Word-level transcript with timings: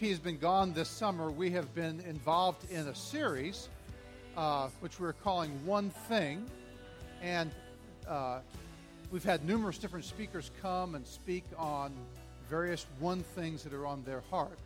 He 0.00 0.10
has 0.10 0.18
been 0.18 0.38
gone 0.38 0.72
this 0.72 0.88
summer. 0.88 1.30
We 1.30 1.52
have 1.52 1.72
been 1.72 2.00
involved 2.00 2.68
in 2.68 2.88
a 2.88 2.94
series 2.96 3.68
uh, 4.36 4.68
which 4.80 4.98
we're 4.98 5.12
calling 5.12 5.52
One 5.64 5.90
Thing. 6.08 6.44
And 7.22 7.52
uh, 8.08 8.40
we've 9.12 9.22
had 9.22 9.44
numerous 9.44 9.78
different 9.78 10.04
speakers 10.04 10.50
come 10.60 10.96
and 10.96 11.06
speak 11.06 11.44
on 11.56 11.92
various 12.50 12.86
one 12.98 13.22
things 13.22 13.62
that 13.62 13.72
are 13.72 13.86
on 13.86 14.02
their 14.02 14.22
heart. 14.32 14.58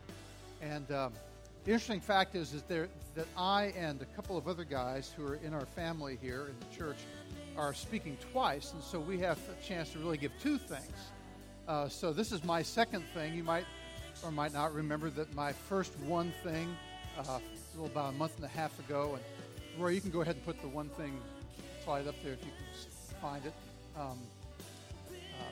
And 0.62 0.90
um, 0.92 1.12
the 1.64 1.72
interesting 1.72 2.00
fact 2.00 2.34
is, 2.34 2.54
is 2.54 2.62
there, 2.62 2.88
that 3.14 3.26
I 3.36 3.74
and 3.76 4.00
a 4.00 4.06
couple 4.06 4.38
of 4.38 4.48
other 4.48 4.64
guys 4.64 5.12
who 5.14 5.26
are 5.26 5.34
in 5.44 5.52
our 5.52 5.66
family 5.66 6.18
here 6.22 6.46
in 6.48 6.54
the 6.58 6.74
church 6.74 7.00
are 7.54 7.74
speaking 7.74 8.16
twice. 8.32 8.72
And 8.72 8.82
so 8.82 8.98
we 8.98 9.18
have 9.18 9.38
a 9.50 9.62
chance 9.62 9.90
to 9.90 9.98
really 9.98 10.16
give 10.16 10.32
two 10.42 10.56
things. 10.56 11.10
Uh, 11.68 11.86
so 11.86 12.14
this 12.14 12.32
is 12.32 12.42
my 12.44 12.62
second 12.62 13.04
thing. 13.12 13.34
You 13.34 13.44
might 13.44 13.66
or 14.24 14.30
might 14.30 14.52
not 14.52 14.74
remember 14.74 15.10
that 15.10 15.34
my 15.34 15.52
first 15.52 15.92
one 16.00 16.32
thing, 16.42 16.76
uh, 17.18 17.38
about 17.84 18.14
a 18.14 18.16
month 18.16 18.36
and 18.36 18.44
a 18.44 18.48
half 18.48 18.78
ago, 18.80 19.14
and 19.14 19.82
Roy, 19.82 19.90
you 19.90 20.00
can 20.00 20.10
go 20.10 20.22
ahead 20.22 20.34
and 20.34 20.44
put 20.44 20.60
the 20.60 20.68
one 20.68 20.88
thing 20.90 21.20
slide 21.84 22.06
up 22.06 22.14
there 22.22 22.32
if 22.32 22.40
you 22.40 22.50
can 22.50 23.20
find 23.20 23.44
it. 23.46 23.52
Um, 23.96 24.18
uh, 25.10 25.42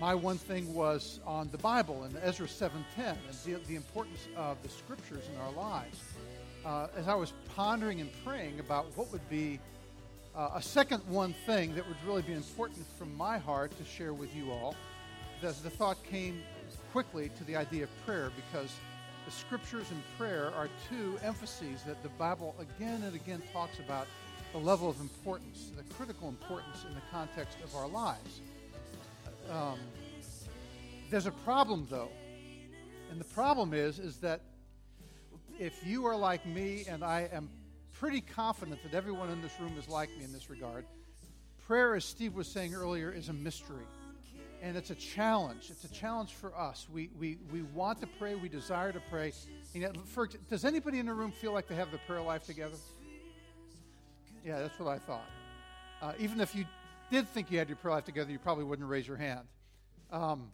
my 0.00 0.14
one 0.14 0.38
thing 0.38 0.74
was 0.74 1.20
on 1.26 1.48
the 1.52 1.58
Bible 1.58 2.04
and 2.04 2.16
Ezra 2.22 2.46
7:10 2.46 2.72
and 2.98 3.18
the, 3.44 3.54
the, 3.66 3.76
importance 3.76 4.26
of 4.36 4.62
the 4.62 4.68
scriptures 4.68 5.24
in 5.32 5.40
our 5.40 5.52
lives. 5.52 6.00
Uh, 6.64 6.88
as 6.96 7.08
I 7.08 7.14
was 7.14 7.32
pondering 7.54 8.00
and 8.00 8.10
praying 8.24 8.58
about 8.58 8.86
what 8.96 9.12
would 9.12 9.28
be 9.28 9.60
uh, 10.34 10.50
a 10.54 10.62
second 10.62 11.02
one 11.08 11.32
thing 11.46 11.74
that 11.74 11.86
would 11.86 11.96
really 12.06 12.22
be 12.22 12.32
important 12.32 12.84
from 12.98 13.16
my 13.16 13.38
heart 13.38 13.76
to 13.78 13.84
share 13.84 14.12
with 14.12 14.34
you 14.34 14.50
all, 14.50 14.74
the, 15.40 15.48
the 15.62 15.70
thought 15.70 16.02
came 16.04 16.42
quickly 16.96 17.30
to 17.36 17.44
the 17.44 17.54
idea 17.54 17.82
of 17.84 18.06
prayer 18.06 18.30
because 18.34 18.74
the 19.26 19.30
scriptures 19.30 19.84
and 19.90 20.02
prayer 20.16 20.50
are 20.56 20.66
two 20.88 21.18
emphases 21.22 21.82
that 21.82 22.02
the 22.02 22.08
Bible 22.08 22.54
again 22.58 23.02
and 23.02 23.14
again 23.14 23.42
talks 23.52 23.78
about 23.80 24.06
the 24.54 24.58
level 24.58 24.88
of 24.88 24.98
importance, 24.98 25.72
the 25.76 25.82
critical 25.92 26.26
importance 26.26 26.86
in 26.88 26.94
the 26.94 27.02
context 27.12 27.58
of 27.62 27.76
our 27.76 27.86
lives. 27.86 28.40
Um, 29.50 29.78
there's 31.10 31.26
a 31.26 31.32
problem, 31.32 31.86
though, 31.90 32.08
and 33.10 33.20
the 33.20 33.26
problem 33.26 33.74
is 33.74 33.98
is 33.98 34.16
that 34.20 34.40
if 35.60 35.86
you 35.86 36.06
are 36.06 36.16
like 36.16 36.46
me, 36.46 36.86
and 36.88 37.04
I 37.04 37.28
am 37.30 37.50
pretty 37.92 38.22
confident 38.22 38.82
that 38.84 38.94
everyone 38.94 39.28
in 39.28 39.42
this 39.42 39.52
room 39.60 39.74
is 39.78 39.86
like 39.86 40.08
me 40.16 40.24
in 40.24 40.32
this 40.32 40.48
regard, 40.48 40.86
prayer, 41.66 41.94
as 41.94 42.06
Steve 42.06 42.34
was 42.34 42.48
saying 42.48 42.72
earlier, 42.72 43.10
is 43.12 43.28
a 43.28 43.34
mystery 43.34 43.84
and 44.62 44.76
it's 44.76 44.90
a 44.90 44.94
challenge. 44.94 45.68
It's 45.70 45.84
a 45.84 45.92
challenge 45.92 46.34
for 46.34 46.56
us. 46.56 46.86
We, 46.92 47.10
we, 47.18 47.38
we 47.52 47.62
want 47.62 48.00
to 48.00 48.06
pray, 48.06 48.34
we 48.34 48.48
desire 48.48 48.92
to 48.92 49.00
pray. 49.10 49.32
And 49.74 49.82
yet, 49.82 49.96
for, 50.06 50.28
does 50.48 50.64
anybody 50.64 50.98
in 50.98 51.06
the 51.06 51.14
room 51.14 51.32
feel 51.32 51.52
like 51.52 51.68
they 51.68 51.74
have 51.74 51.90
the 51.90 51.98
prayer 52.06 52.22
life 52.22 52.44
together? 52.44 52.76
Yeah, 54.44 54.60
that's 54.60 54.78
what 54.78 54.88
I 54.88 54.98
thought. 54.98 55.28
Uh, 56.00 56.12
even 56.18 56.40
if 56.40 56.54
you 56.54 56.64
did 57.10 57.28
think 57.28 57.50
you 57.50 57.58
had 57.58 57.68
your 57.68 57.76
prayer 57.76 57.94
life 57.94 58.04
together, 58.04 58.30
you 58.30 58.38
probably 58.38 58.64
wouldn't 58.64 58.88
raise 58.88 59.06
your 59.06 59.16
hand. 59.16 59.46
Um, 60.10 60.50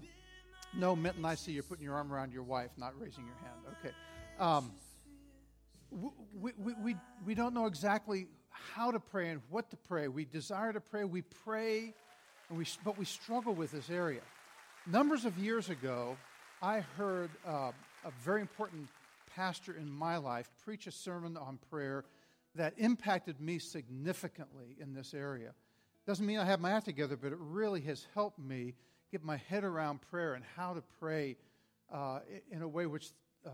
no, 0.74 0.96
Minton, 0.96 1.24
I 1.24 1.34
see 1.34 1.52
you're 1.52 1.62
putting 1.62 1.84
your 1.84 1.94
arm 1.94 2.12
around 2.12 2.32
your 2.32 2.42
wife, 2.42 2.70
not 2.76 2.98
raising 2.98 3.24
your 3.24 3.36
hand. 3.36 3.76
Okay. 3.80 3.94
Um, 4.38 4.72
we, 5.90 6.52
we, 6.58 6.72
we, 6.74 6.96
we 7.26 7.34
don't 7.34 7.52
know 7.52 7.66
exactly 7.66 8.28
how 8.48 8.90
to 8.90 9.00
pray 9.00 9.28
and 9.28 9.42
what 9.50 9.70
to 9.70 9.76
pray. 9.76 10.08
We 10.08 10.24
desire 10.24 10.72
to 10.72 10.80
pray. 10.80 11.04
We 11.04 11.22
pray 11.22 11.94
we, 12.56 12.66
but 12.84 12.98
we 12.98 13.04
struggle 13.04 13.54
with 13.54 13.72
this 13.72 13.90
area. 13.90 14.20
Numbers 14.86 15.24
of 15.24 15.38
years 15.38 15.70
ago, 15.70 16.16
I 16.60 16.80
heard 16.80 17.30
uh, 17.46 17.72
a 18.04 18.10
very 18.24 18.40
important 18.40 18.88
pastor 19.34 19.74
in 19.74 19.90
my 19.90 20.16
life 20.16 20.50
preach 20.64 20.86
a 20.86 20.92
sermon 20.92 21.36
on 21.36 21.58
prayer 21.70 22.04
that 22.54 22.74
impacted 22.76 23.40
me 23.40 23.58
significantly 23.58 24.76
in 24.78 24.94
this 24.94 25.14
area. 25.14 25.52
Doesn't 26.06 26.26
mean 26.26 26.38
I 26.38 26.44
have 26.44 26.60
my 26.60 26.72
act 26.72 26.84
together, 26.84 27.16
but 27.16 27.32
it 27.32 27.38
really 27.40 27.80
has 27.82 28.06
helped 28.14 28.38
me 28.38 28.74
get 29.10 29.24
my 29.24 29.36
head 29.36 29.64
around 29.64 30.00
prayer 30.10 30.34
and 30.34 30.44
how 30.56 30.74
to 30.74 30.82
pray 30.98 31.36
uh, 31.92 32.20
in 32.50 32.62
a 32.62 32.68
way 32.68 32.86
which 32.86 33.10
uh, 33.46 33.50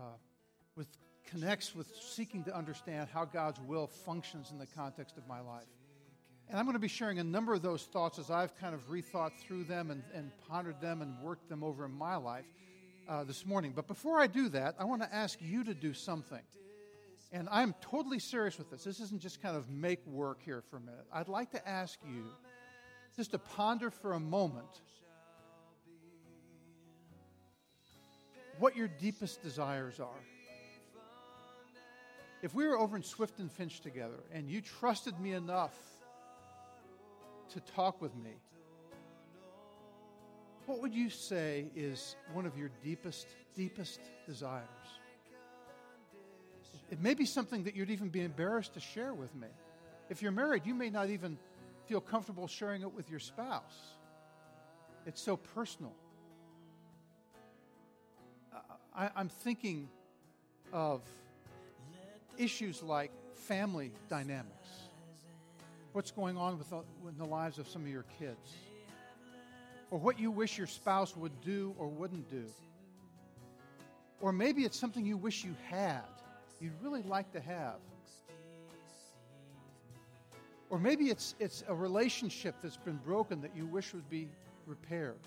with, 0.75 0.87
connects 1.29 1.75
with 1.75 1.91
seeking 2.01 2.43
to 2.45 2.55
understand 2.55 3.09
how 3.13 3.25
God's 3.25 3.59
will 3.61 3.87
functions 3.87 4.51
in 4.51 4.57
the 4.57 4.65
context 4.65 5.17
of 5.17 5.27
my 5.27 5.39
life. 5.39 5.67
And 6.49 6.57
I'm 6.57 6.65
going 6.65 6.73
to 6.73 6.79
be 6.79 6.87
sharing 6.87 7.19
a 7.19 7.23
number 7.23 7.53
of 7.53 7.61
those 7.61 7.83
thoughts 7.83 8.17
as 8.17 8.31
I've 8.31 8.57
kind 8.57 8.73
of 8.73 8.89
rethought 8.89 9.33
through 9.39 9.65
them 9.65 9.91
and, 9.91 10.01
and 10.15 10.31
pondered 10.47 10.81
them 10.81 11.03
and 11.03 11.15
worked 11.21 11.47
them 11.47 11.63
over 11.63 11.85
in 11.85 11.91
my 11.91 12.15
life 12.15 12.45
uh, 13.07 13.23
this 13.23 13.45
morning. 13.45 13.71
But 13.75 13.87
before 13.87 14.19
I 14.19 14.25
do 14.25 14.49
that, 14.49 14.73
I 14.79 14.85
want 14.85 15.03
to 15.03 15.13
ask 15.13 15.37
you 15.39 15.63
to 15.63 15.75
do 15.75 15.93
something. 15.93 16.41
And 17.31 17.47
I'm 17.51 17.75
totally 17.81 18.17
serious 18.17 18.57
with 18.57 18.71
this. 18.71 18.83
This 18.83 18.99
isn't 18.99 19.21
just 19.21 19.43
kind 19.43 19.55
of 19.55 19.69
make 19.69 20.03
work 20.07 20.39
here 20.43 20.63
for 20.71 20.77
a 20.77 20.79
minute. 20.79 21.05
I'd 21.13 21.27
like 21.27 21.51
to 21.51 21.69
ask 21.69 21.99
you 22.03 22.25
just 23.15 23.29
to 23.31 23.37
ponder 23.37 23.91
for 23.91 24.13
a 24.13 24.19
moment 24.19 24.81
what 28.57 28.75
your 28.75 28.87
deepest 28.87 29.43
desires 29.43 29.99
are. 29.99 30.23
If 32.41 32.55
we 32.55 32.67
were 32.67 32.79
over 32.79 32.95
in 32.95 33.03
Swift 33.03 33.37
and 33.39 33.51
Finch 33.51 33.81
together 33.81 34.23
and 34.33 34.49
you 34.49 34.61
trusted 34.61 35.19
me 35.19 35.33
enough 35.33 35.77
to 37.49 37.59
talk 37.59 38.01
with 38.01 38.15
me, 38.15 38.31
what 40.65 40.81
would 40.81 40.93
you 40.93 41.09
say 41.09 41.65
is 41.75 42.15
one 42.33 42.45
of 42.45 42.57
your 42.57 42.69
deepest, 42.83 43.27
deepest 43.55 43.99
desires? 44.25 44.67
It 46.91 47.01
may 47.01 47.13
be 47.13 47.25
something 47.25 47.63
that 47.63 47.75
you'd 47.75 47.89
even 47.89 48.09
be 48.09 48.21
embarrassed 48.21 48.73
to 48.75 48.79
share 48.79 49.13
with 49.13 49.33
me. 49.35 49.47
If 50.09 50.21
you're 50.21 50.31
married, 50.31 50.65
you 50.65 50.73
may 50.73 50.89
not 50.89 51.09
even 51.09 51.37
feel 51.85 52.01
comfortable 52.01 52.47
sharing 52.47 52.81
it 52.81 52.93
with 52.93 53.09
your 53.09 53.19
spouse. 53.19 53.95
It's 55.05 55.21
so 55.21 55.37
personal. 55.37 55.93
I, 58.95 59.09
am 59.15 59.29
thinking 59.29 59.87
of 60.73 61.01
issues 62.37 62.83
like 62.83 63.11
family 63.33 63.91
dynamics 64.09 64.58
what's 65.93 66.11
going 66.11 66.37
on 66.37 66.57
with 66.57 66.69
the, 66.69 66.77
in 67.07 67.17
the 67.17 67.25
lives 67.25 67.57
of 67.57 67.67
some 67.67 67.81
of 67.81 67.87
your 67.87 68.05
kids, 68.19 68.55
or 69.91 69.97
what 69.97 70.19
you 70.19 70.31
wish 70.31 70.57
your 70.57 70.67
spouse 70.67 71.15
would 71.15 71.41
do 71.41 71.73
or 71.77 71.87
wouldn't 71.87 72.29
do. 72.29 72.45
Or 74.21 74.31
maybe 74.31 74.63
it's 74.63 74.77
something 74.77 75.05
you 75.05 75.17
wish 75.17 75.43
you 75.43 75.55
had, 75.69 76.03
you'd 76.59 76.79
really 76.81 77.01
like 77.03 77.31
to 77.33 77.39
have. 77.39 77.77
Or 80.69 80.77
maybe 80.77 81.05
it's, 81.05 81.33
it's 81.39 81.63
a 81.67 81.73
relationship 81.73 82.55
that's 82.61 82.77
been 82.77 82.97
broken 82.97 83.41
that 83.41 83.55
you 83.55 83.65
wish 83.65 83.93
would 83.93 84.07
be 84.09 84.27
repaired. 84.67 85.17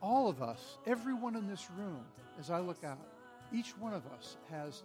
All 0.00 0.28
of 0.28 0.42
us, 0.42 0.78
everyone 0.86 1.36
in 1.36 1.46
this 1.46 1.68
room, 1.76 2.00
as 2.40 2.50
I 2.50 2.60
look 2.60 2.82
out, 2.84 2.98
each 3.52 3.76
one 3.78 3.92
of 3.92 4.06
us 4.06 4.38
has 4.50 4.82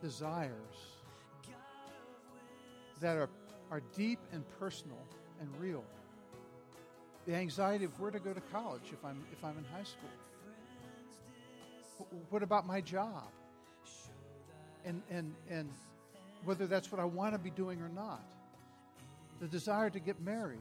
desires 0.00 0.99
that 3.00 3.16
are, 3.16 3.28
are 3.70 3.82
deep 3.96 4.18
and 4.32 4.44
personal 4.58 4.98
and 5.40 5.48
real. 5.58 5.84
The 7.26 7.34
anxiety 7.34 7.84
of 7.84 7.98
where 8.00 8.10
to 8.10 8.18
go 8.18 8.32
to 8.32 8.40
college 8.52 8.82
if 8.92 9.04
I'm, 9.04 9.22
if 9.32 9.44
I'm 9.44 9.56
in 9.58 9.64
high 9.64 9.84
school. 9.84 10.10
What 12.30 12.42
about 12.42 12.66
my 12.66 12.80
job? 12.80 13.28
And, 14.84 15.02
and, 15.10 15.34
and 15.50 15.68
whether 16.44 16.66
that's 16.66 16.90
what 16.90 17.00
I 17.00 17.04
want 17.04 17.34
to 17.34 17.38
be 17.38 17.50
doing 17.50 17.80
or 17.82 17.90
not. 17.90 18.24
The 19.40 19.46
desire 19.46 19.90
to 19.90 20.00
get 20.00 20.20
married. 20.20 20.58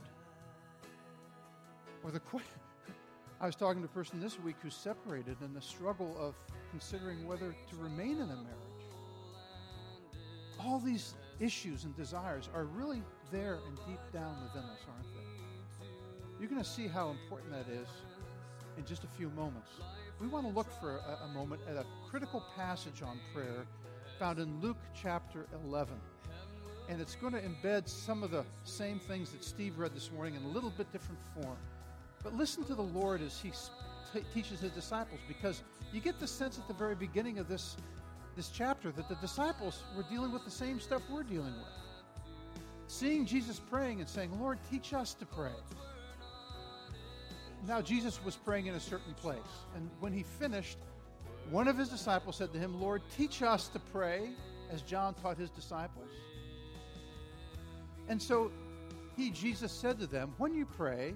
Or 2.04 2.12
the 2.12 2.22
I 3.42 3.46
was 3.46 3.56
talking 3.56 3.82
to 3.82 3.86
a 3.86 3.92
person 3.92 4.20
this 4.20 4.38
week 4.40 4.56
who's 4.62 4.76
separated 4.76 5.38
and 5.42 5.56
the 5.56 5.62
struggle 5.62 6.16
of 6.20 6.36
considering 6.72 7.26
whether 7.26 7.52
to 7.52 7.76
remain 7.78 8.18
in 8.18 8.24
a 8.24 8.28
marriage. 8.28 8.46
All 10.60 10.80
these 10.80 11.16
issues 11.40 11.84
and 11.84 11.96
desires 11.96 12.50
are 12.54 12.66
really 12.66 13.02
there 13.32 13.60
and 13.68 13.78
deep 13.88 14.00
down 14.14 14.36
within 14.44 14.68
us, 14.70 14.80
aren't 14.88 15.14
they? 15.14 15.88
You're 16.40 16.50
going 16.50 16.62
to 16.62 16.70
see 16.70 16.88
how 16.88 17.10
important 17.10 17.52
that 17.52 17.72
is 17.72 17.88
in 18.78 18.86
just 18.86 19.04
a 19.04 19.08
few 19.08 19.30
moments. 19.32 19.70
We 20.22 20.28
want 20.28 20.48
to 20.48 20.54
look 20.54 20.68
for 20.80 20.98
a, 20.98 21.26
a 21.26 21.28
moment 21.34 21.62
at 21.70 21.76
a 21.76 21.86
critical 22.10 22.44
passage 22.56 23.02
on 23.02 23.20
prayer 23.34 23.66
found 24.18 24.40
in 24.40 24.60
Luke 24.62 24.78
chapter 24.94 25.46
11. 25.66 25.94
And 26.90 27.00
it's 27.00 27.16
going 27.16 27.34
to 27.34 27.42
embed 27.42 27.88
some 27.88 28.24
of 28.24 28.32
the 28.32 28.44
same 28.64 29.00
things 29.00 29.32
that 29.32 29.44
Steve 29.44 29.78
read 29.78 29.94
this 29.94 30.12
morning 30.12 30.36
in 30.36 30.44
a 30.44 30.48
little 30.48 30.72
bit 30.72 30.92
different 30.92 31.20
form. 31.36 31.58
But 32.24 32.36
listen 32.36 32.64
to 32.66 32.76
the 32.76 32.82
Lord 32.82 33.22
as 33.22 33.40
he 33.40 33.52
t- 34.14 34.26
teaches 34.34 34.60
his 34.60 34.72
disciples 34.72 35.20
because 35.28 35.64
you 35.94 36.02
get 36.02 36.20
the 36.20 36.28
sense 36.28 36.58
at 36.58 36.68
the 36.68 36.74
very 36.74 36.96
beginning 36.96 37.38
of 37.38 37.48
this 37.48 37.78
this 38.36 38.50
chapter 38.50 38.92
that 38.92 39.10
the 39.10 39.16
disciples 39.16 39.84
were 39.96 40.04
dealing 40.10 40.32
with 40.32 40.46
the 40.46 40.52
same 40.52 40.80
stuff 40.80 41.02
we're 41.10 41.24
dealing 41.24 41.54
with. 41.54 41.74
Seeing 42.88 43.26
Jesus 43.26 43.60
praying 43.70 44.00
and 44.00 44.10
saying, 44.10 44.32
Lord, 44.40 44.58
teach 44.72 44.94
us 44.94 45.14
to 45.16 45.26
pray. 45.26 45.52
Now, 47.68 47.82
Jesus 47.82 48.24
was 48.24 48.36
praying 48.36 48.68
in 48.68 48.76
a 48.76 48.80
certain 48.80 49.14
place. 49.16 49.38
And 49.76 49.90
when 50.00 50.14
he 50.14 50.24
finished, 50.24 50.78
One 51.50 51.68
of 51.68 51.78
his 51.78 51.90
disciples 51.90 52.36
said 52.36 52.54
to 52.54 52.60
him, 52.60 52.80
Lord, 52.80 53.02
teach 53.18 53.42
us 53.42 53.70
to 53.70 53.80
pray 53.80 54.30
as 54.72 54.84
John 54.84 55.16
taught 55.16 55.38
his 55.38 55.50
disciples. 55.50 56.10
And 58.08 58.22
so 58.22 58.52
he, 59.18 59.32
Jesus, 59.32 59.72
said 59.72 60.00
to 60.00 60.06
them, 60.08 60.34
When 60.38 60.54
you 60.54 60.66
pray, 60.66 61.16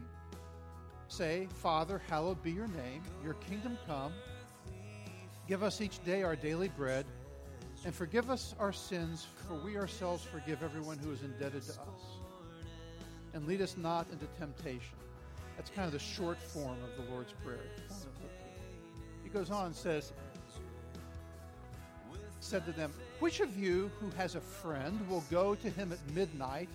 say, 1.08 1.48
Father, 1.54 2.02
hallowed 2.10 2.42
be 2.42 2.52
your 2.52 2.68
name, 2.68 3.04
your 3.24 3.36
kingdom 3.36 3.78
come. 3.86 4.12
Give 5.48 5.62
us 5.64 5.82
each 5.82 6.04
day 6.04 6.24
our 6.24 6.36
daily 6.36 6.70
bread, 6.70 7.06
and 7.86 7.94
forgive 7.94 8.30
us 8.30 8.56
our 8.60 8.72
sins, 8.72 9.28
for 9.48 9.56
we 9.56 9.78
ourselves 9.78 10.24
forgive 10.24 10.64
everyone 10.64 10.98
who 11.00 11.12
is 11.12 11.22
indebted 11.22 11.64
to 11.64 11.72
us. 11.72 12.02
And 13.34 13.46
lead 13.46 13.62
us 13.62 13.76
not 13.78 14.08
into 14.12 14.26
temptation. 14.40 14.96
That's 15.58 15.70
kind 15.70 15.86
of 15.86 15.92
the 15.92 16.00
short 16.00 16.42
form 16.42 16.78
of 16.84 17.06
the 17.06 17.12
Lord's 17.12 17.34
Prayer. 17.44 17.60
He 19.24 19.30
goes 19.30 19.52
on 19.52 19.68
and 19.68 19.76
says, 19.76 20.14
said 22.40 22.66
to 22.66 22.72
them, 22.72 22.94
Which 23.20 23.40
of 23.40 23.58
you 23.58 23.92
who 24.00 24.10
has 24.12 24.36
a 24.36 24.42
friend 24.42 25.00
will 25.10 25.24
go 25.30 25.56
to 25.56 25.70
him 25.70 25.92
at 25.92 26.16
midnight 26.16 26.70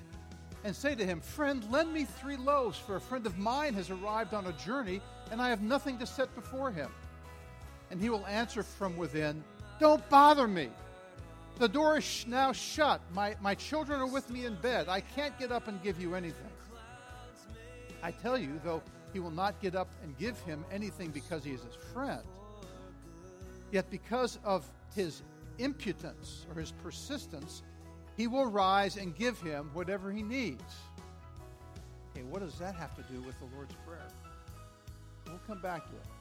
and 0.64 0.74
say 0.74 0.94
to 0.94 1.06
him, 1.06 1.20
Friend, 1.20 1.64
lend 1.70 1.92
me 1.92 2.04
three 2.04 2.36
loaves, 2.36 2.78
for 2.78 2.96
a 2.96 3.00
friend 3.00 3.24
of 3.26 3.38
mine 3.38 3.74
has 3.74 3.90
arrived 3.90 4.34
on 4.34 4.46
a 4.46 4.52
journey, 4.52 5.00
and 5.30 5.40
I 5.40 5.48
have 5.48 5.62
nothing 5.62 5.98
to 5.98 6.06
set 6.06 6.34
before 6.34 6.70
him? 6.70 6.90
And 7.90 8.00
he 8.00 8.10
will 8.10 8.26
answer 8.26 8.62
from 8.62 8.96
within, 8.96 9.42
Don't 9.80 10.06
bother 10.08 10.46
me. 10.46 10.68
The 11.58 11.68
door 11.68 11.98
is 11.98 12.24
now 12.28 12.52
shut. 12.52 13.00
My, 13.12 13.34
my 13.40 13.54
children 13.54 14.00
are 14.00 14.06
with 14.06 14.30
me 14.30 14.46
in 14.46 14.54
bed. 14.56 14.88
I 14.88 15.00
can't 15.00 15.36
get 15.38 15.50
up 15.50 15.66
and 15.66 15.82
give 15.82 16.00
you 16.00 16.14
anything. 16.14 16.46
I 18.02 18.12
tell 18.12 18.38
you, 18.38 18.60
though 18.62 18.82
he 19.12 19.18
will 19.18 19.32
not 19.32 19.60
get 19.60 19.74
up 19.74 19.88
and 20.02 20.16
give 20.18 20.38
him 20.40 20.64
anything 20.70 21.10
because 21.10 21.42
he 21.42 21.50
is 21.50 21.62
his 21.62 21.74
friend, 21.92 22.22
yet 23.72 23.90
because 23.90 24.38
of 24.44 24.64
his 24.94 25.22
impudence 25.58 26.46
or 26.48 26.60
his 26.60 26.72
persistence, 26.82 27.62
he 28.16 28.26
will 28.28 28.46
rise 28.46 28.96
and 28.96 29.16
give 29.16 29.40
him 29.40 29.70
whatever 29.72 30.12
he 30.12 30.22
needs. 30.22 30.62
Okay, 32.12 32.24
what 32.24 32.40
does 32.40 32.58
that 32.58 32.74
have 32.76 32.94
to 32.96 33.02
do 33.12 33.20
with 33.22 33.38
the 33.40 33.46
Lord's 33.56 33.74
Prayer? 33.86 34.08
We'll 35.26 35.40
come 35.46 35.60
back 35.60 35.86
to 35.88 35.96
it. 35.96 36.17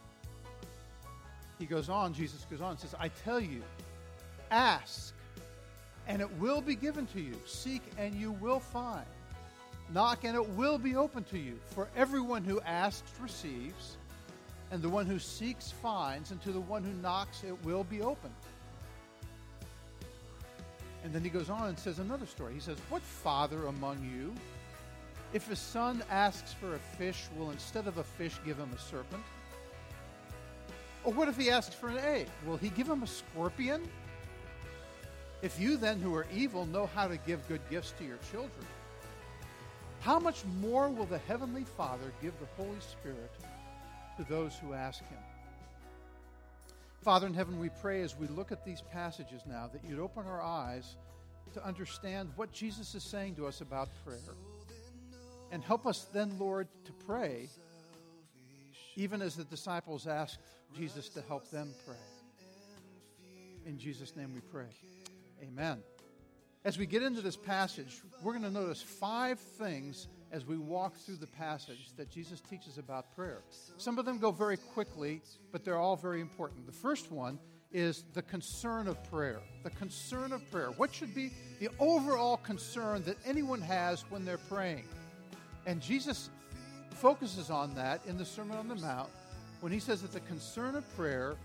He 1.59 1.65
goes 1.65 1.89
on, 1.89 2.13
Jesus 2.13 2.45
goes 2.50 2.62
on 2.62 2.71
and 2.71 2.80
says, 2.80 2.95
I 3.00 3.09
tell 3.09 3.39
you, 3.39 3.62
ask, 4.51 5.13
and 6.07 6.21
it 6.21 6.31
will 6.33 6.62
be 6.62 6.75
given 6.75 7.06
to 7.07 7.21
you. 7.21 7.33
Seek, 7.45 7.81
and 7.98 8.13
you 8.15 8.31
will 8.31 8.59
find. 8.59 9.06
Knock, 9.94 10.24
and 10.24 10.36
it 10.36 10.50
will 10.50 10.77
be 10.77 10.95
open 10.95 11.24
to 11.25 11.38
you. 11.38 11.59
For 11.71 11.88
everyone 11.95 12.44
who 12.44 12.62
asks 12.62 13.12
receives, 13.19 13.98
and 14.71 14.81
the 14.81 14.89
one 14.89 15.06
who 15.06 15.18
seeks 15.18 15.71
finds, 15.71 16.31
and 16.31 16.42
to 16.42 16.51
the 16.51 16.59
one 16.59 16.83
who 16.83 16.94
knocks 17.01 17.44
it 17.44 17.56
will 17.65 17.83
be 17.83 18.01
open. 18.01 18.31
And 21.03 21.13
then 21.13 21.24
he 21.24 21.30
goes 21.30 21.50
on 21.50 21.69
and 21.69 21.80
says 21.80 22.00
another 22.00 22.25
story. 22.25 22.53
He 22.53 22.60
says, 22.60 22.77
What 22.89 23.01
father 23.01 23.68
among 23.68 24.03
you, 24.03 24.33
if 25.33 25.48
his 25.48 25.60
son 25.60 26.03
asks 26.10 26.53
for 26.53 26.75
a 26.75 26.80
fish, 26.80 27.25
will 27.38 27.51
instead 27.51 27.88
of 27.88 27.98
a 27.98 28.03
fish 28.03 28.36
give 28.45 28.57
him 28.57 28.69
a 28.75 28.80
serpent? 28.80 29.24
Or 31.03 31.13
what 31.13 31.27
if 31.27 31.38
he 31.38 31.49
asks 31.49 31.75
for 31.75 31.89
an 31.89 31.99
egg? 31.99 32.27
Will 32.45 32.57
he 32.57 32.69
give 32.69 32.88
him 32.88 33.03
a 33.03 33.07
scorpion? 33.07 33.88
If 35.41 35.59
you 35.59 35.77
then, 35.77 36.01
who 36.01 36.15
are 36.15 36.25
evil, 36.33 36.65
know 36.65 36.88
how 36.88 37.07
to 37.07 37.17
give 37.17 37.47
good 37.47 37.61
gifts 37.69 37.94
to 37.99 38.03
your 38.03 38.17
children, 38.31 38.65
how 39.99 40.19
much 40.19 40.44
more 40.59 40.89
will 40.89 41.05
the 41.05 41.19
Heavenly 41.19 41.63
Father 41.63 42.11
give 42.21 42.33
the 42.39 42.47
Holy 42.63 42.79
Spirit 42.79 43.31
to 44.17 44.23
those 44.23 44.55
who 44.55 44.73
ask 44.73 45.07
Him? 45.07 45.19
Father 47.03 47.27
in 47.27 47.33
heaven, 47.33 47.59
we 47.59 47.69
pray 47.81 48.01
as 48.01 48.17
we 48.17 48.27
look 48.27 48.51
at 48.51 48.65
these 48.65 48.81
passages 48.91 49.41
now 49.47 49.69
that 49.71 49.83
you'd 49.88 50.00
open 50.00 50.25
our 50.25 50.41
eyes 50.41 50.95
to 51.53 51.65
understand 51.65 52.29
what 52.35 52.51
Jesus 52.51 52.95
is 52.95 53.03
saying 53.03 53.35
to 53.35 53.47
us 53.47 53.61
about 53.61 53.89
prayer. 54.03 54.35
And 55.51 55.63
help 55.63 55.85
us 55.85 56.07
then, 56.11 56.38
Lord, 56.38 56.67
to 56.85 56.91
pray, 56.91 57.50
even 58.95 59.21
as 59.21 59.35
the 59.35 59.45
disciples 59.45 60.07
asked 60.07 60.39
Jesus 60.75 61.09
to 61.09 61.21
help 61.21 61.49
them 61.51 61.73
pray. 61.85 61.95
In 63.65 63.77
Jesus' 63.77 64.15
name 64.15 64.33
we 64.33 64.41
pray. 64.41 64.67
Amen. 65.43 65.79
As 66.63 66.77
we 66.77 66.85
get 66.85 67.03
into 67.03 67.21
this 67.21 67.37
passage, 67.37 68.01
we're 68.21 68.33
going 68.33 68.43
to 68.43 68.51
notice 68.51 68.81
five 68.81 69.39
things 69.39 70.07
as 70.31 70.45
we 70.45 70.57
walk 70.57 70.95
through 70.97 71.15
the 71.17 71.27
passage 71.27 71.91
that 71.95 72.09
Jesus 72.09 72.41
teaches 72.41 72.77
about 72.77 73.15
prayer. 73.15 73.41
Some 73.77 73.97
of 73.97 74.05
them 74.05 74.19
go 74.19 74.31
very 74.31 74.57
quickly, 74.57 75.21
but 75.51 75.63
they're 75.63 75.77
all 75.77 75.95
very 75.95 76.21
important. 76.21 76.65
The 76.65 76.71
first 76.71 77.11
one 77.11 77.39
is 77.71 78.03
the 78.13 78.21
concern 78.21 78.87
of 78.87 79.01
prayer. 79.09 79.39
The 79.63 79.69
concern 79.71 80.33
of 80.33 80.49
prayer. 80.51 80.71
What 80.71 80.93
should 80.93 81.13
be 81.13 81.31
the 81.59 81.69
overall 81.79 82.37
concern 82.37 83.03
that 83.03 83.17
anyone 83.25 83.61
has 83.61 84.01
when 84.09 84.25
they're 84.25 84.37
praying? 84.37 84.85
And 85.65 85.81
Jesus 85.81 86.29
focuses 86.91 87.49
on 87.49 87.75
that 87.75 88.01
in 88.07 88.17
the 88.17 88.25
Sermon 88.25 88.57
on 88.57 88.67
the 88.67 88.75
Mount 88.75 89.09
when 89.62 89.71
he 89.71 89.80
says 89.80 90.01
that 90.01 90.12
the 90.12 90.19
concern 90.21 90.75
of 90.75 90.95
prayer 90.95 91.36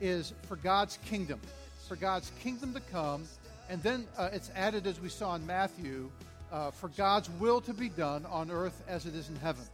is 0.00 0.32
for 0.42 0.56
God's 0.56 0.98
kingdom, 1.04 1.40
for 1.88 1.96
God's 1.96 2.30
kingdom 2.42 2.74
to 2.74 2.80
come. 2.92 3.24
And 3.68 3.82
then 3.82 4.06
uh, 4.18 4.30
it's 4.32 4.50
added, 4.56 4.86
as 4.86 5.00
we 5.00 5.08
saw 5.08 5.34
in 5.36 5.46
Matthew, 5.46 6.10
uh, 6.50 6.70
for 6.70 6.88
God's 6.88 7.30
will 7.38 7.60
to 7.60 7.72
be 7.72 7.88
done 7.88 8.26
on 8.26 8.50
earth 8.50 8.82
as 8.88 9.06
it 9.06 9.14
is 9.14 9.28
in 9.28 9.36
heaven. 9.36 9.64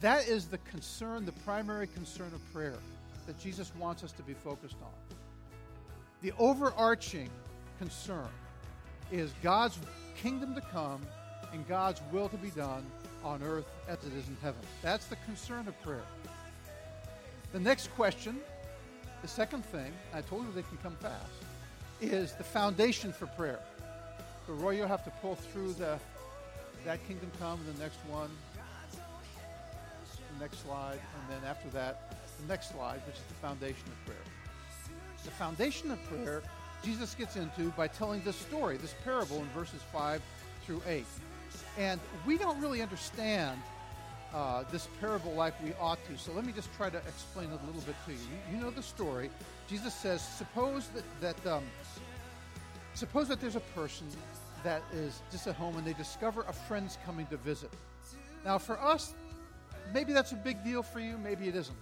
That 0.00 0.26
is 0.26 0.46
the 0.46 0.58
concern, 0.58 1.26
the 1.26 1.32
primary 1.32 1.86
concern 1.86 2.32
of 2.34 2.52
prayer 2.52 2.78
that 3.26 3.38
Jesus 3.38 3.72
wants 3.78 4.02
us 4.02 4.12
to 4.12 4.22
be 4.22 4.34
focused 4.34 4.76
on. 4.82 5.16
The 6.22 6.32
overarching 6.38 7.30
concern 7.78 8.28
is 9.10 9.32
God's 9.42 9.78
kingdom 10.16 10.54
to 10.54 10.60
come 10.60 11.02
and 11.52 11.66
God's 11.68 12.00
will 12.10 12.28
to 12.30 12.36
be 12.36 12.50
done 12.50 12.84
on 13.22 13.42
earth 13.42 13.66
as 13.86 13.98
it 13.98 14.12
is 14.14 14.26
in 14.28 14.36
heaven. 14.42 14.60
That's 14.82 15.06
the 15.06 15.16
concern 15.26 15.68
of 15.68 15.80
prayer. 15.82 16.04
The 17.52 17.60
next 17.60 17.94
question, 17.94 18.40
the 19.20 19.28
second 19.28 19.64
thing, 19.66 19.92
I 20.14 20.22
told 20.22 20.46
you 20.46 20.52
they 20.54 20.62
can 20.62 20.78
come 20.78 20.96
fast, 20.96 21.32
is 22.00 22.32
the 22.32 22.44
foundation 22.44 23.12
for 23.12 23.26
prayer. 23.26 23.60
So 24.46 24.54
Roy, 24.54 24.70
you'll 24.70 24.88
have 24.88 25.04
to 25.04 25.10
pull 25.20 25.36
through 25.36 25.74
the 25.74 25.98
that 26.84 27.06
kingdom 27.06 27.30
come, 27.38 27.60
the 27.72 27.80
next 27.80 27.98
one, 28.08 28.30
the 30.32 30.40
next 30.40 30.64
slide, 30.64 30.98
and 30.98 31.30
then 31.30 31.48
after 31.48 31.68
that, 31.68 32.16
the 32.40 32.48
next 32.48 32.72
slide, 32.72 33.00
which 33.06 33.16
is 33.16 33.22
the 33.28 33.34
foundation 33.34 33.84
of 33.86 34.06
prayer. 34.06 34.24
The 35.24 35.30
foundation 35.30 35.90
of 35.92 36.02
prayer, 36.04 36.42
Jesus 36.82 37.14
gets 37.14 37.36
into 37.36 37.70
by 37.76 37.86
telling 37.86 38.22
this 38.24 38.34
story, 38.36 38.78
this 38.78 38.94
parable 39.04 39.36
in 39.36 39.46
verses 39.50 39.80
5 39.92 40.20
through 40.66 40.82
8. 40.88 41.04
And 41.78 42.00
we 42.26 42.36
don't 42.36 42.60
really 42.60 42.82
understand 42.82 43.60
uh, 44.34 44.64
this 44.70 44.88
parable 45.00 45.32
like 45.32 45.54
we 45.62 45.72
ought 45.80 45.98
to. 46.06 46.16
So 46.16 46.32
let 46.32 46.44
me 46.44 46.52
just 46.52 46.72
try 46.74 46.90
to 46.90 46.98
explain 46.98 47.50
it 47.50 47.60
a 47.62 47.66
little 47.66 47.82
bit 47.82 47.96
to 48.06 48.12
you. 48.12 48.18
You, 48.18 48.56
you 48.56 48.62
know 48.62 48.70
the 48.70 48.82
story. 48.82 49.30
Jesus 49.68 49.94
says, 49.94 50.22
suppose 50.22 50.88
that, 50.88 51.04
that 51.20 51.52
um, 51.52 51.64
suppose 52.94 53.28
that 53.28 53.40
there's 53.40 53.56
a 53.56 53.60
person 53.60 54.06
that 54.64 54.82
is 54.92 55.22
just 55.30 55.46
at 55.46 55.54
home 55.56 55.76
and 55.76 55.86
they 55.86 55.92
discover 55.94 56.44
a 56.48 56.52
friend's 56.52 56.98
coming 57.04 57.26
to 57.26 57.36
visit. 57.38 57.70
Now, 58.44 58.58
for 58.58 58.80
us, 58.80 59.14
maybe 59.92 60.12
that's 60.12 60.32
a 60.32 60.36
big 60.36 60.62
deal 60.64 60.82
for 60.82 61.00
you, 61.00 61.18
maybe 61.18 61.48
it 61.48 61.56
isn't. 61.56 61.76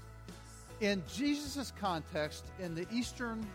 In 0.81 1.03
Jesus' 1.13 1.73
context, 1.79 2.45
in 2.59 2.75
the 2.75 2.87
Eastern 2.91 3.47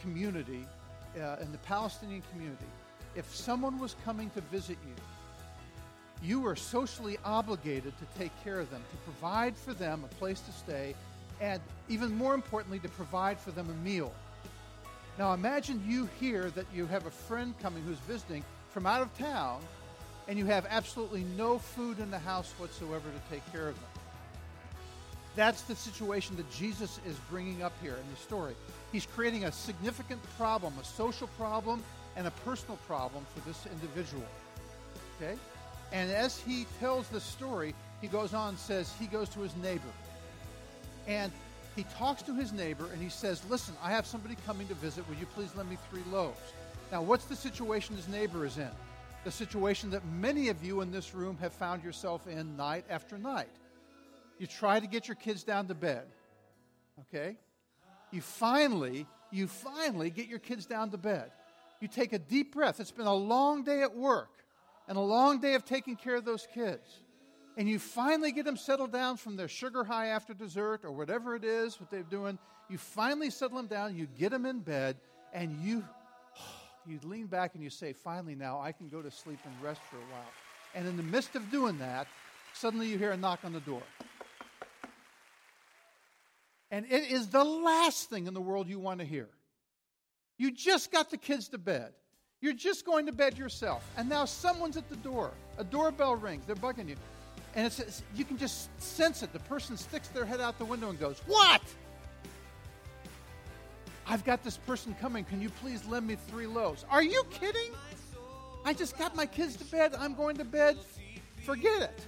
community, 0.00 0.66
uh, 1.16 1.36
in 1.40 1.50
the 1.50 1.58
Palestinian 1.58 2.22
community, 2.30 2.66
if 3.14 3.34
someone 3.34 3.78
was 3.78 3.96
coming 4.04 4.28
to 4.30 4.40
visit 4.42 4.76
you, 4.86 4.94
you 6.24 6.46
are 6.46 6.56
socially 6.56 7.18
obligated 7.24 7.92
to 7.98 8.18
take 8.18 8.32
care 8.42 8.58
of 8.58 8.70
them, 8.70 8.82
to 8.90 8.96
provide 8.98 9.56
for 9.56 9.74
them 9.74 10.02
a 10.04 10.14
place 10.14 10.40
to 10.40 10.52
stay, 10.52 10.94
and 11.40 11.60
even 11.88 12.16
more 12.16 12.34
importantly, 12.34 12.78
to 12.78 12.88
provide 12.88 13.38
for 13.38 13.50
them 13.50 13.68
a 13.68 13.84
meal. 13.86 14.12
Now 15.18 15.34
imagine 15.34 15.82
you 15.86 16.08
hear 16.18 16.50
that 16.50 16.66
you 16.74 16.86
have 16.86 17.06
a 17.06 17.10
friend 17.10 17.54
coming 17.60 17.82
who's 17.84 17.98
visiting 17.98 18.42
from 18.70 18.86
out 18.86 19.02
of 19.02 19.16
town, 19.18 19.60
and 20.26 20.38
you 20.38 20.46
have 20.46 20.66
absolutely 20.70 21.24
no 21.36 21.58
food 21.58 21.98
in 21.98 22.10
the 22.10 22.18
house 22.18 22.52
whatsoever 22.58 23.04
to 23.04 23.34
take 23.34 23.52
care 23.52 23.68
of 23.68 23.74
them. 23.74 23.90
That's 25.36 25.62
the 25.62 25.76
situation 25.76 26.36
that 26.36 26.50
Jesus 26.50 27.00
is 27.06 27.16
bringing 27.28 27.62
up 27.62 27.72
here 27.82 27.94
in 27.94 28.10
the 28.10 28.16
story. 28.16 28.54
He's 28.92 29.04
creating 29.04 29.44
a 29.44 29.52
significant 29.52 30.22
problem, 30.38 30.72
a 30.80 30.84
social 30.84 31.26
problem, 31.36 31.82
and 32.16 32.26
a 32.26 32.30
personal 32.44 32.76
problem 32.86 33.26
for 33.34 33.40
this 33.46 33.66
individual. 33.66 34.24
Okay? 35.20 35.36
And 35.94 36.10
as 36.10 36.40
he 36.40 36.66
tells 36.80 37.06
the 37.08 37.20
story, 37.20 37.72
he 38.00 38.08
goes 38.08 38.34
on 38.34 38.50
and 38.50 38.58
says 38.58 38.92
he 38.98 39.06
goes 39.06 39.28
to 39.30 39.40
his 39.40 39.54
neighbor. 39.62 39.92
And 41.06 41.30
he 41.76 41.84
talks 41.96 42.20
to 42.22 42.34
his 42.34 42.52
neighbor 42.52 42.88
and 42.92 43.00
he 43.00 43.08
says, 43.08 43.40
Listen, 43.48 43.74
I 43.80 43.92
have 43.92 44.04
somebody 44.04 44.36
coming 44.44 44.66
to 44.68 44.74
visit. 44.74 45.08
Would 45.08 45.20
you 45.20 45.26
please 45.26 45.54
lend 45.54 45.70
me 45.70 45.78
three 45.88 46.02
loaves? 46.10 46.40
Now, 46.90 47.00
what's 47.00 47.26
the 47.26 47.36
situation 47.36 47.94
his 47.94 48.08
neighbor 48.08 48.44
is 48.44 48.58
in? 48.58 48.70
The 49.22 49.30
situation 49.30 49.88
that 49.90 50.04
many 50.04 50.48
of 50.48 50.64
you 50.64 50.80
in 50.80 50.90
this 50.90 51.14
room 51.14 51.38
have 51.40 51.52
found 51.52 51.84
yourself 51.84 52.26
in 52.26 52.56
night 52.56 52.84
after 52.90 53.16
night. 53.16 53.48
You 54.40 54.48
try 54.48 54.80
to 54.80 54.88
get 54.88 55.06
your 55.06 55.14
kids 55.14 55.44
down 55.44 55.68
to 55.68 55.74
bed, 55.74 56.06
okay? 57.02 57.36
you 58.10 58.20
finally, 58.20 59.06
you 59.30 59.46
finally 59.46 60.10
get 60.10 60.26
your 60.26 60.40
kids 60.40 60.66
down 60.66 60.90
to 60.90 60.98
bed. 60.98 61.30
You 61.80 61.86
take 61.86 62.12
a 62.12 62.18
deep 62.18 62.52
breath. 62.52 62.80
It's 62.80 62.90
been 62.90 63.06
a 63.06 63.14
long 63.14 63.62
day 63.62 63.82
at 63.82 63.96
work 63.96 64.43
and 64.88 64.98
a 64.98 65.00
long 65.00 65.40
day 65.40 65.54
of 65.54 65.64
taking 65.64 65.96
care 65.96 66.16
of 66.16 66.24
those 66.24 66.46
kids. 66.54 67.00
And 67.56 67.68
you 67.68 67.78
finally 67.78 68.32
get 68.32 68.44
them 68.44 68.56
settled 68.56 68.92
down 68.92 69.16
from 69.16 69.36
their 69.36 69.48
sugar 69.48 69.84
high 69.84 70.08
after 70.08 70.34
dessert 70.34 70.84
or 70.84 70.90
whatever 70.90 71.36
it 71.36 71.44
is, 71.44 71.80
what 71.80 71.90
they're 71.90 72.02
doing. 72.02 72.38
You 72.68 72.78
finally 72.78 73.30
settle 73.30 73.56
them 73.56 73.66
down, 73.66 73.96
you 73.96 74.08
get 74.18 74.30
them 74.30 74.44
in 74.44 74.60
bed, 74.60 74.96
and 75.32 75.56
you, 75.62 75.84
you 76.86 76.98
lean 77.04 77.26
back 77.26 77.54
and 77.54 77.62
you 77.62 77.70
say, 77.70 77.92
Finally, 77.92 78.34
now 78.34 78.60
I 78.60 78.72
can 78.72 78.88
go 78.88 79.00
to 79.02 79.10
sleep 79.10 79.38
and 79.44 79.54
rest 79.62 79.80
for 79.88 79.96
a 79.96 80.00
while. 80.00 80.32
And 80.74 80.88
in 80.88 80.96
the 80.96 81.02
midst 81.02 81.36
of 81.36 81.50
doing 81.50 81.78
that, 81.78 82.08
suddenly 82.52 82.88
you 82.88 82.98
hear 82.98 83.12
a 83.12 83.16
knock 83.16 83.40
on 83.44 83.52
the 83.52 83.60
door. 83.60 83.82
And 86.70 86.86
it 86.86 87.10
is 87.12 87.28
the 87.28 87.44
last 87.44 88.10
thing 88.10 88.26
in 88.26 88.34
the 88.34 88.40
world 88.40 88.68
you 88.68 88.80
want 88.80 88.98
to 88.98 89.06
hear. 89.06 89.28
You 90.38 90.50
just 90.50 90.90
got 90.90 91.10
the 91.10 91.16
kids 91.16 91.48
to 91.50 91.58
bed. 91.58 91.92
You're 92.44 92.52
just 92.52 92.84
going 92.84 93.06
to 93.06 93.12
bed 93.12 93.38
yourself. 93.38 93.90
And 93.96 94.06
now 94.06 94.26
someone's 94.26 94.76
at 94.76 94.90
the 94.90 94.96
door. 94.96 95.30
A 95.56 95.64
doorbell 95.64 96.14
rings. 96.14 96.44
They're 96.44 96.54
bugging 96.54 96.90
you. 96.90 96.96
And 97.54 97.64
it's, 97.64 97.80
it's, 97.80 98.02
you 98.14 98.22
can 98.22 98.36
just 98.36 98.68
sense 98.82 99.22
it. 99.22 99.32
The 99.32 99.38
person 99.38 99.78
sticks 99.78 100.08
their 100.08 100.26
head 100.26 100.42
out 100.42 100.58
the 100.58 100.66
window 100.66 100.90
and 100.90 101.00
goes, 101.00 101.22
What? 101.26 101.62
I've 104.06 104.26
got 104.26 104.44
this 104.44 104.58
person 104.58 104.94
coming. 105.00 105.24
Can 105.24 105.40
you 105.40 105.48
please 105.48 105.86
lend 105.86 106.06
me 106.06 106.16
three 106.16 106.46
loaves? 106.46 106.84
Are 106.90 107.02
you 107.02 107.24
kidding? 107.30 107.72
I 108.66 108.74
just 108.74 108.98
got 108.98 109.16
my 109.16 109.24
kids 109.24 109.56
to 109.56 109.64
bed. 109.64 109.94
I'm 109.98 110.14
going 110.14 110.36
to 110.36 110.44
bed. 110.44 110.76
Forget 111.46 111.80
it. 111.80 112.06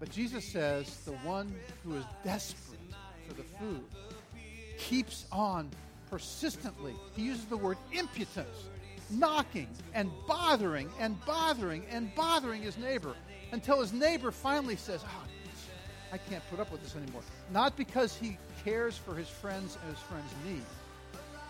But 0.00 0.10
Jesus 0.10 0.44
says 0.44 0.96
the 1.04 1.12
one 1.18 1.54
who 1.84 1.94
is 1.94 2.04
desperate 2.24 2.80
for 3.28 3.34
the 3.34 3.44
food 3.44 3.84
keeps 4.78 5.26
on 5.30 5.70
persistently. 6.10 6.96
He 7.14 7.22
uses 7.22 7.44
the 7.44 7.56
word 7.56 7.78
impudence, 7.92 8.68
knocking 9.10 9.68
and 9.94 10.10
bothering 10.26 10.90
and 10.98 11.18
bothering 11.24 11.84
and 11.90 12.14
bothering 12.14 12.62
his 12.62 12.78
neighbor 12.78 13.14
until 13.52 13.80
his 13.80 13.92
neighbor 13.92 14.30
finally 14.30 14.76
says, 14.76 15.02
oh, 15.04 15.24
I 16.12 16.18
can't 16.18 16.42
put 16.50 16.60
up 16.60 16.70
with 16.72 16.82
this 16.82 16.96
anymore. 16.96 17.22
Not 17.52 17.76
because 17.76 18.16
he 18.16 18.36
cares 18.64 18.96
for 18.96 19.14
his 19.14 19.28
friends 19.28 19.78
and 19.82 19.94
his 19.94 20.02
friends' 20.02 20.32
needs, 20.46 20.66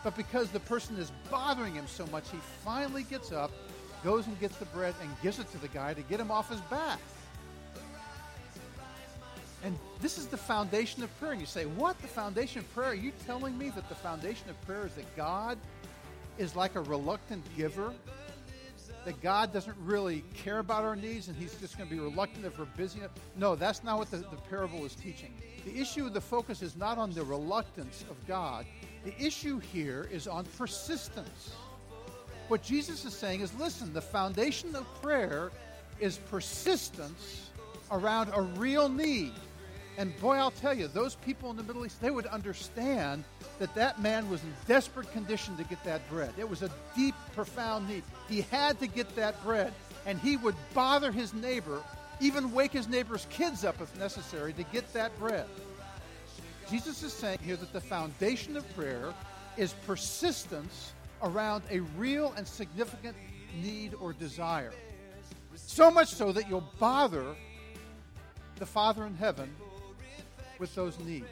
but 0.04 0.16
because 0.16 0.50
the 0.50 0.60
person 0.60 0.96
is 0.96 1.12
bothering 1.30 1.74
him 1.74 1.86
so 1.86 2.06
much, 2.06 2.30
he 2.30 2.38
finally 2.64 3.02
gets 3.04 3.32
up, 3.32 3.50
goes 4.02 4.26
and 4.26 4.38
gets 4.40 4.56
the 4.56 4.64
bread, 4.66 4.94
and 5.02 5.10
gives 5.22 5.38
it 5.38 5.50
to 5.52 5.58
the 5.58 5.68
guy 5.68 5.94
to 5.94 6.02
get 6.02 6.20
him 6.20 6.30
off 6.30 6.48
his 6.50 6.60
back. 6.62 6.98
And 9.62 9.78
this 10.00 10.16
is 10.16 10.26
the 10.26 10.38
foundation 10.38 11.02
of 11.02 11.18
prayer. 11.18 11.32
And 11.32 11.40
you 11.40 11.46
say, 11.46 11.66
What? 11.66 12.00
The 12.00 12.08
foundation 12.08 12.60
of 12.60 12.74
prayer? 12.74 12.90
Are 12.90 12.94
you 12.94 13.12
telling 13.26 13.58
me 13.58 13.68
that 13.70 13.88
the 13.90 13.94
foundation 13.94 14.48
of 14.48 14.60
prayer 14.62 14.86
is 14.86 14.94
that 14.94 15.16
God 15.16 15.58
is 16.40 16.56
like 16.56 16.74
a 16.74 16.80
reluctant 16.80 17.44
giver? 17.56 17.92
That 19.04 19.20
God 19.22 19.52
doesn't 19.52 19.76
really 19.80 20.24
care 20.34 20.58
about 20.58 20.84
our 20.84 20.96
needs 20.96 21.28
and 21.28 21.36
He's 21.36 21.54
just 21.54 21.78
going 21.78 21.88
to 21.88 21.94
be 21.94 22.00
reluctant 22.00 22.44
if 22.44 22.58
we're 22.58 22.64
busy? 22.76 23.00
No, 23.36 23.54
that's 23.54 23.84
not 23.84 23.98
what 23.98 24.10
the, 24.10 24.18
the 24.18 24.36
parable 24.48 24.84
is 24.84 24.94
teaching. 24.94 25.32
The 25.64 25.78
issue, 25.78 26.08
the 26.08 26.20
focus 26.20 26.62
is 26.62 26.76
not 26.76 26.98
on 26.98 27.10
the 27.12 27.22
reluctance 27.22 28.04
of 28.10 28.16
God. 28.26 28.66
The 29.04 29.14
issue 29.22 29.58
here 29.58 30.08
is 30.10 30.26
on 30.26 30.44
persistence. 30.58 31.52
What 32.48 32.62
Jesus 32.62 33.04
is 33.04 33.14
saying 33.14 33.42
is 33.42 33.54
listen, 33.54 33.92
the 33.92 34.02
foundation 34.02 34.74
of 34.74 34.84
prayer 35.02 35.52
is 36.00 36.18
persistence 36.30 37.50
around 37.90 38.30
a 38.34 38.42
real 38.42 38.88
need. 38.88 39.32
And 39.98 40.18
boy, 40.20 40.36
I'll 40.36 40.50
tell 40.50 40.72
you, 40.72 40.88
those 40.88 41.16
people 41.16 41.50
in 41.50 41.56
the 41.56 41.62
Middle 41.62 41.84
East, 41.84 42.00
they 42.00 42.10
would 42.10 42.26
understand 42.26 43.24
that 43.58 43.74
that 43.74 44.00
man 44.00 44.30
was 44.30 44.42
in 44.42 44.52
desperate 44.66 45.10
condition 45.12 45.56
to 45.56 45.64
get 45.64 45.82
that 45.84 46.08
bread. 46.08 46.32
It 46.38 46.48
was 46.48 46.62
a 46.62 46.70
deep, 46.96 47.14
profound 47.34 47.88
need. 47.88 48.02
He 48.28 48.42
had 48.42 48.78
to 48.80 48.86
get 48.86 49.14
that 49.16 49.42
bread, 49.42 49.72
and 50.06 50.18
he 50.18 50.36
would 50.36 50.54
bother 50.72 51.12
his 51.12 51.34
neighbor, 51.34 51.82
even 52.20 52.52
wake 52.52 52.72
his 52.72 52.88
neighbor's 52.88 53.26
kids 53.30 53.64
up 53.64 53.80
if 53.80 53.94
necessary, 53.98 54.52
to 54.54 54.62
get 54.64 54.90
that 54.94 55.16
bread. 55.18 55.46
Jesus 56.70 57.02
is 57.02 57.12
saying 57.12 57.38
here 57.44 57.56
that 57.56 57.72
the 57.72 57.80
foundation 57.80 58.56
of 58.56 58.76
prayer 58.76 59.12
is 59.56 59.74
persistence 59.86 60.92
around 61.22 61.62
a 61.70 61.80
real 61.98 62.32
and 62.36 62.46
significant 62.46 63.16
need 63.60 63.92
or 63.94 64.12
desire. 64.12 64.72
So 65.56 65.90
much 65.90 66.08
so 66.08 66.32
that 66.32 66.48
you'll 66.48 66.70
bother 66.78 67.34
the 68.56 68.66
Father 68.66 69.04
in 69.04 69.14
heaven 69.16 69.50
with 70.60 70.74
those 70.74 70.98
needs. 71.00 71.26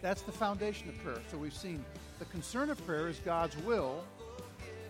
That's 0.00 0.22
the 0.22 0.32
foundation 0.32 0.88
of 0.88 0.98
prayer. 1.04 1.20
So 1.30 1.38
we've 1.38 1.54
seen 1.54 1.84
the 2.18 2.24
concern 2.24 2.70
of 2.70 2.84
prayer 2.86 3.08
is 3.08 3.18
God's 3.18 3.56
will. 3.58 4.02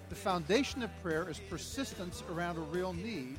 The 0.09 0.15
foundation 0.15 0.83
of 0.83 0.91
prayer 1.03 1.29
is 1.29 1.39
persistence 1.51 2.23
around 2.33 2.57
a 2.57 2.61
real 2.61 2.95
need. 2.95 3.37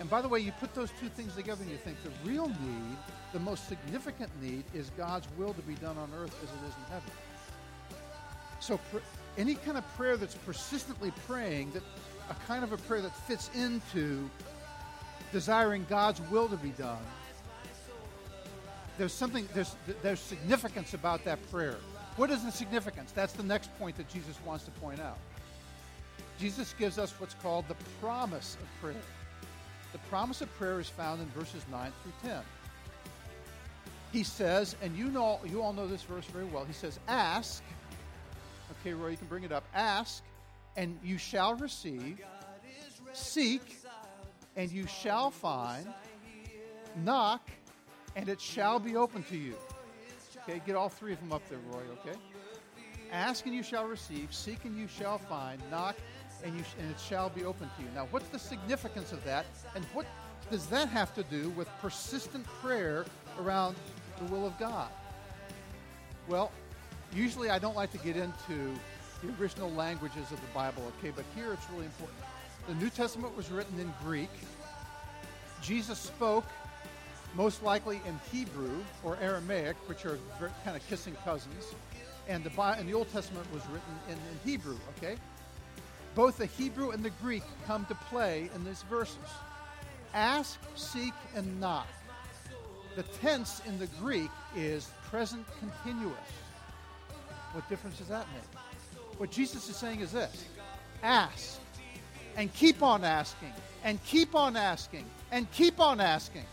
And 0.00 0.08
by 0.08 0.22
the 0.22 0.28
way, 0.28 0.40
you 0.40 0.52
put 0.52 0.74
those 0.74 0.90
two 1.00 1.08
things 1.08 1.34
together 1.34 1.62
and 1.62 1.70
you 1.70 1.76
think 1.76 1.96
the 2.02 2.28
real 2.28 2.48
need, 2.48 2.96
the 3.32 3.40
most 3.40 3.68
significant 3.68 4.30
need, 4.40 4.64
is 4.74 4.90
God's 4.96 5.28
will 5.36 5.54
to 5.54 5.62
be 5.62 5.74
done 5.74 5.98
on 5.98 6.10
earth 6.20 6.34
as 6.42 6.48
it 6.48 6.68
is 6.68 6.74
in 6.74 6.92
heaven. 6.92 7.10
So 8.60 8.78
pr- 8.90 8.98
any 9.36 9.54
kind 9.54 9.76
of 9.76 9.86
prayer 9.96 10.16
that's 10.16 10.34
persistently 10.34 11.12
praying, 11.26 11.72
that 11.72 11.82
a 12.30 12.34
kind 12.46 12.64
of 12.64 12.72
a 12.72 12.76
prayer 12.78 13.00
that 13.00 13.16
fits 13.26 13.50
into 13.54 14.28
desiring 15.32 15.86
God's 15.88 16.20
will 16.30 16.48
to 16.48 16.56
be 16.56 16.70
done, 16.70 17.02
there's 18.98 19.12
something, 19.12 19.48
there's, 19.54 19.76
there's 20.02 20.20
significance 20.20 20.92
about 20.92 21.24
that 21.24 21.38
prayer. 21.50 21.76
What 22.16 22.30
is 22.30 22.44
the 22.44 22.50
significance? 22.50 23.12
That's 23.12 23.32
the 23.32 23.44
next 23.44 23.76
point 23.78 23.96
that 23.96 24.08
Jesus 24.08 24.36
wants 24.44 24.64
to 24.64 24.70
point 24.72 25.00
out. 25.00 25.18
Jesus 26.38 26.74
gives 26.78 26.98
us 26.98 27.14
what's 27.18 27.34
called 27.34 27.66
the 27.68 27.76
promise 28.00 28.56
of 28.60 28.82
prayer. 28.82 29.02
The 29.92 29.98
promise 30.10 30.40
of 30.40 30.52
prayer 30.58 30.80
is 30.80 30.88
found 30.88 31.22
in 31.22 31.28
verses 31.28 31.62
9 31.70 31.92
through 32.02 32.30
10. 32.30 32.42
He 34.12 34.22
says, 34.22 34.74
and 34.82 34.96
you 34.96 35.08
know 35.08 35.40
you 35.44 35.62
all 35.62 35.72
know 35.72 35.86
this 35.86 36.02
verse 36.02 36.24
very 36.26 36.46
well. 36.46 36.64
He 36.64 36.72
says, 36.72 36.98
"Ask." 37.08 37.62
Okay, 38.80 38.94
Roy, 38.94 39.10
you 39.10 39.16
can 39.16 39.26
bring 39.26 39.44
it 39.44 39.52
up. 39.52 39.64
Ask, 39.74 40.22
and 40.76 40.98
you 41.04 41.18
shall 41.18 41.54
receive. 41.56 42.18
Seek, 43.12 43.76
and 44.56 44.70
you 44.70 44.86
shall 44.86 45.30
find. 45.30 45.86
Knock, 47.04 47.50
and 48.18 48.28
it 48.28 48.40
shall 48.40 48.80
be 48.80 48.96
open 48.96 49.22
to 49.22 49.36
you. 49.36 49.54
Okay, 50.42 50.60
get 50.66 50.74
all 50.74 50.88
three 50.88 51.12
of 51.12 51.20
them 51.20 51.32
up 51.32 51.48
there, 51.48 51.60
Roy, 51.70 51.82
okay? 52.00 52.18
Ask 53.12 53.46
and 53.46 53.54
you 53.54 53.62
shall 53.62 53.86
receive, 53.86 54.34
seek 54.34 54.64
and 54.64 54.76
you 54.76 54.88
shall 54.88 55.18
find, 55.18 55.62
knock 55.70 55.94
and, 56.42 56.56
you 56.56 56.64
sh- 56.64 56.74
and 56.80 56.90
it 56.90 56.98
shall 56.98 57.30
be 57.30 57.44
open 57.44 57.70
to 57.76 57.82
you. 57.82 57.88
Now, 57.94 58.08
what's 58.10 58.28
the 58.28 58.38
significance 58.38 59.12
of 59.12 59.22
that? 59.24 59.46
And 59.76 59.84
what 59.94 60.04
does 60.50 60.66
that 60.66 60.88
have 60.88 61.14
to 61.14 61.22
do 61.24 61.50
with 61.50 61.68
persistent 61.80 62.44
prayer 62.60 63.04
around 63.40 63.76
the 64.18 64.24
will 64.32 64.46
of 64.46 64.58
God? 64.58 64.90
Well, 66.26 66.50
usually 67.14 67.50
I 67.50 67.60
don't 67.60 67.76
like 67.76 67.92
to 67.92 67.98
get 67.98 68.16
into 68.16 68.74
the 69.22 69.32
original 69.40 69.70
languages 69.70 70.32
of 70.32 70.40
the 70.40 70.52
Bible, 70.52 70.82
okay, 70.98 71.12
but 71.14 71.24
here 71.36 71.52
it's 71.52 71.70
really 71.70 71.86
important. 71.86 72.18
The 72.66 72.74
New 72.74 72.90
Testament 72.90 73.36
was 73.36 73.50
written 73.50 73.78
in 73.78 73.92
Greek. 74.02 74.30
Jesus 75.62 75.98
spoke 75.98 76.46
most 77.34 77.62
likely 77.62 78.00
in 78.06 78.18
Hebrew 78.32 78.82
or 79.04 79.16
Aramaic, 79.20 79.76
which 79.86 80.04
are 80.04 80.18
very, 80.38 80.50
kind 80.64 80.76
of 80.76 80.86
kissing 80.88 81.16
cousins. 81.24 81.74
And 82.28 82.44
the, 82.44 82.62
and 82.62 82.88
the 82.88 82.94
Old 82.94 83.10
Testament 83.12 83.46
was 83.52 83.62
written 83.66 83.94
in, 84.08 84.14
in 84.14 84.38
Hebrew, 84.44 84.76
okay? 84.96 85.16
Both 86.14 86.38
the 86.38 86.46
Hebrew 86.46 86.90
and 86.90 87.02
the 87.02 87.10
Greek 87.22 87.42
come 87.66 87.86
to 87.86 87.94
play 87.94 88.50
in 88.54 88.64
these 88.64 88.82
verses. 88.82 89.16
Ask, 90.14 90.58
seek, 90.74 91.14
and 91.34 91.60
knock. 91.60 91.86
The 92.96 93.02
tense 93.04 93.62
in 93.66 93.78
the 93.78 93.86
Greek 94.00 94.30
is 94.56 94.90
present 95.08 95.46
continuous. 95.60 96.18
What 97.52 97.68
difference 97.68 97.98
does 97.98 98.08
that 98.08 98.26
make? 98.34 98.60
What 99.18 99.30
Jesus 99.30 99.68
is 99.68 99.76
saying 99.76 100.00
is 100.00 100.12
this 100.12 100.44
ask, 101.02 101.60
and 102.36 102.52
keep 102.54 102.82
on 102.82 103.04
asking, 103.04 103.52
and 103.84 104.02
keep 104.04 104.34
on 104.34 104.56
asking, 104.56 105.04
and 105.30 105.50
keep 105.52 105.80
on 105.80 106.00
asking. 106.00 106.44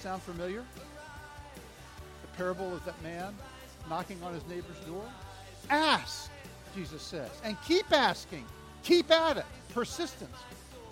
Sound 0.00 0.22
familiar? 0.22 0.64
The 2.22 2.36
parable 2.38 2.72
of 2.72 2.82
that 2.86 3.00
man 3.02 3.34
knocking 3.90 4.16
on 4.22 4.32
his 4.32 4.46
neighbor's 4.46 4.78
door? 4.86 5.04
Ask, 5.68 6.30
Jesus 6.74 7.02
says, 7.02 7.30
and 7.44 7.54
keep 7.66 7.92
asking. 7.92 8.46
Keep 8.82 9.10
at 9.10 9.36
it. 9.36 9.44
Persistence. 9.74 10.36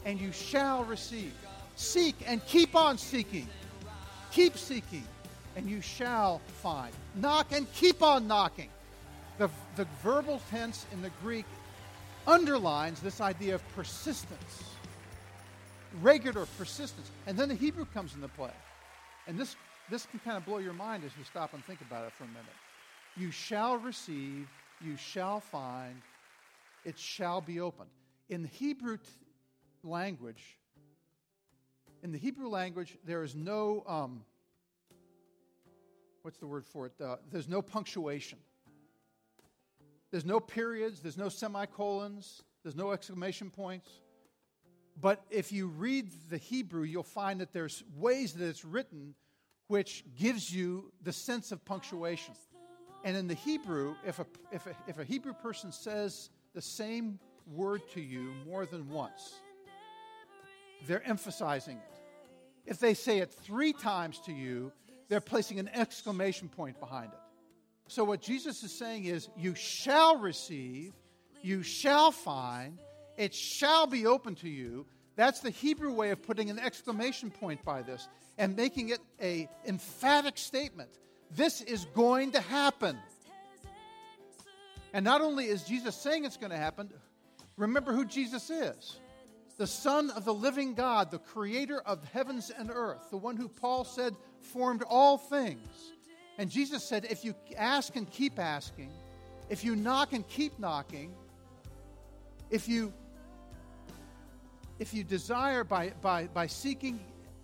And 0.04 0.20
you 0.20 0.30
shall 0.30 0.84
receive. 0.84 1.32
Seek 1.76 2.16
and 2.26 2.44
keep 2.44 2.76
on 2.76 2.98
seeking. 2.98 3.48
Keep 4.30 4.58
seeking, 4.58 5.04
and 5.56 5.70
you 5.70 5.80
shall 5.80 6.42
find. 6.62 6.92
Knock 7.14 7.52
and 7.52 7.72
keep 7.72 8.02
on 8.02 8.26
knocking. 8.26 8.68
The, 9.38 9.48
the 9.76 9.86
verbal 10.02 10.42
tense 10.50 10.84
in 10.92 11.00
the 11.00 11.10
Greek 11.22 11.46
underlines 12.26 13.00
this 13.00 13.22
idea 13.22 13.54
of 13.54 13.62
persistence, 13.74 14.64
regular 16.02 16.46
persistence. 16.58 17.10
And 17.26 17.38
then 17.38 17.48
the 17.48 17.54
Hebrew 17.54 17.86
comes 17.94 18.14
into 18.14 18.28
play. 18.28 18.50
And 19.28 19.38
this 19.38 19.54
this 19.90 20.06
can 20.06 20.18
kind 20.20 20.36
of 20.36 20.44
blow 20.44 20.58
your 20.58 20.72
mind 20.72 21.04
as 21.04 21.12
you 21.16 21.24
stop 21.24 21.54
and 21.54 21.64
think 21.64 21.80
about 21.80 22.06
it 22.06 22.12
for 22.12 22.24
a 22.24 22.28
minute. 22.28 22.44
You 23.16 23.30
shall 23.30 23.76
receive, 23.76 24.48
you 24.84 24.96
shall 24.96 25.40
find, 25.40 26.02
it 26.84 26.98
shall 26.98 27.40
be 27.40 27.60
opened. 27.60 27.90
In 28.28 28.42
the 28.42 28.48
Hebrew 28.48 28.98
t- 28.98 29.04
language, 29.82 30.58
in 32.02 32.12
the 32.12 32.18
Hebrew 32.18 32.48
language, 32.48 32.98
there 33.04 33.22
is 33.22 33.34
no, 33.34 33.82
um, 33.86 34.24
what's 36.22 36.38
the 36.38 36.46
word 36.46 36.66
for 36.66 36.86
it? 36.86 36.92
Uh, 37.02 37.16
there's 37.32 37.48
no 37.48 37.62
punctuation. 37.62 38.38
There's 40.10 40.26
no 40.26 40.38
periods, 40.38 41.00
there's 41.00 41.18
no 41.18 41.28
semicolons, 41.28 42.42
there's 42.62 42.76
no 42.76 42.92
exclamation 42.92 43.50
points. 43.50 43.88
But 45.00 45.22
if 45.30 45.52
you 45.52 45.68
read 45.68 46.10
the 46.28 46.38
Hebrew, 46.38 46.82
you'll 46.82 47.02
find 47.02 47.40
that 47.40 47.52
there's 47.52 47.84
ways 47.96 48.32
that 48.34 48.46
it's 48.46 48.64
written 48.64 49.14
which 49.68 50.04
gives 50.18 50.52
you 50.52 50.90
the 51.02 51.12
sense 51.12 51.52
of 51.52 51.64
punctuation. 51.64 52.34
And 53.04 53.16
in 53.16 53.28
the 53.28 53.34
Hebrew, 53.34 53.94
if 54.04 54.18
a, 54.18 54.26
if 54.50 54.66
a, 54.66 54.74
if 54.88 54.98
a 54.98 55.04
Hebrew 55.04 55.34
person 55.34 55.70
says 55.70 56.30
the 56.54 56.62
same 56.62 57.20
word 57.46 57.82
to 57.94 58.00
you 58.00 58.32
more 58.46 58.66
than 58.66 58.88
once, 58.88 59.34
they're 60.86 61.06
emphasizing 61.06 61.76
it. 61.76 62.00
If 62.66 62.80
they 62.80 62.94
say 62.94 63.18
it 63.18 63.32
three 63.32 63.72
times 63.72 64.20
to 64.26 64.32
you, 64.32 64.72
they're 65.08 65.20
placing 65.20 65.58
an 65.58 65.70
exclamation 65.72 66.48
point 66.48 66.80
behind 66.80 67.12
it. 67.12 67.18
So, 67.88 68.04
what 68.04 68.20
Jesus 68.20 68.62
is 68.62 68.72
saying 68.72 69.06
is, 69.06 69.30
you 69.36 69.54
shall 69.54 70.18
receive, 70.18 70.92
you 71.40 71.62
shall 71.62 72.10
find, 72.10 72.78
it 73.18 73.34
shall 73.34 73.86
be 73.86 74.06
open 74.06 74.34
to 74.36 74.48
you. 74.48 74.86
That's 75.16 75.40
the 75.40 75.50
Hebrew 75.50 75.92
way 75.92 76.10
of 76.10 76.22
putting 76.22 76.48
an 76.48 76.58
exclamation 76.58 77.30
point 77.30 77.62
by 77.64 77.82
this 77.82 78.08
and 78.38 78.56
making 78.56 78.90
it 78.90 79.00
a 79.20 79.48
emphatic 79.66 80.38
statement. 80.38 80.88
This 81.30 81.60
is 81.60 81.84
going 81.94 82.32
to 82.32 82.40
happen. 82.40 82.96
And 84.94 85.04
not 85.04 85.20
only 85.20 85.46
is 85.46 85.64
Jesus 85.64 85.96
saying 85.96 86.24
it's 86.24 86.36
going 86.36 86.52
to 86.52 86.56
happen, 86.56 86.88
remember 87.56 87.92
who 87.92 88.06
Jesus 88.06 88.48
is 88.48 89.00
the 89.58 89.66
Son 89.66 90.10
of 90.10 90.24
the 90.24 90.32
living 90.32 90.72
God, 90.72 91.10
the 91.10 91.18
creator 91.18 91.80
of 91.80 92.04
heavens 92.12 92.52
and 92.56 92.70
earth, 92.72 93.10
the 93.10 93.16
one 93.16 93.36
who 93.36 93.48
Paul 93.48 93.84
said 93.84 94.14
formed 94.40 94.84
all 94.88 95.18
things. 95.18 95.92
And 96.38 96.48
Jesus 96.48 96.84
said, 96.84 97.08
if 97.10 97.24
you 97.24 97.34
ask 97.56 97.96
and 97.96 98.08
keep 98.08 98.38
asking, 98.38 98.90
if 99.50 99.64
you 99.64 99.74
knock 99.74 100.12
and 100.12 100.26
keep 100.28 100.56
knocking, 100.60 101.12
if 102.50 102.68
you 102.68 102.92
if 104.78 104.94
you 104.94 105.04
desire 105.04 105.64
by, 105.64 105.90
by, 106.00 106.26
by 106.26 106.46
seeking 106.46 107.00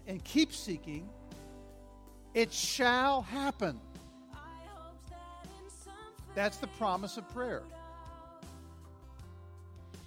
and 0.06 0.22
keep 0.24 0.52
seeking, 0.52 1.08
it 2.34 2.52
shall 2.52 3.22
happen. 3.22 3.80
That's 6.34 6.56
the 6.56 6.66
promise 6.66 7.16
of 7.16 7.28
prayer. 7.32 7.62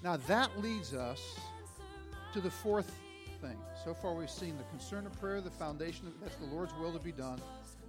Now, 0.04 0.18
that 0.28 0.62
leads 0.62 0.94
us 0.94 1.40
to 2.34 2.42
the 2.42 2.52
fourth 2.52 2.92
thing. 3.42 3.58
So 3.84 3.94
far, 3.94 4.14
we've 4.14 4.30
seen 4.30 4.58
the 4.58 4.64
concern 4.66 5.06
of 5.06 5.20
prayer, 5.20 5.42
the 5.42 5.50
foundation, 5.50 6.08
of, 6.08 6.14
that's 6.22 6.36
the 6.36 6.46
Lord's 6.46 6.74
will 6.76 6.92
to 6.92 7.00
be 7.00 7.12
done. 7.12 7.40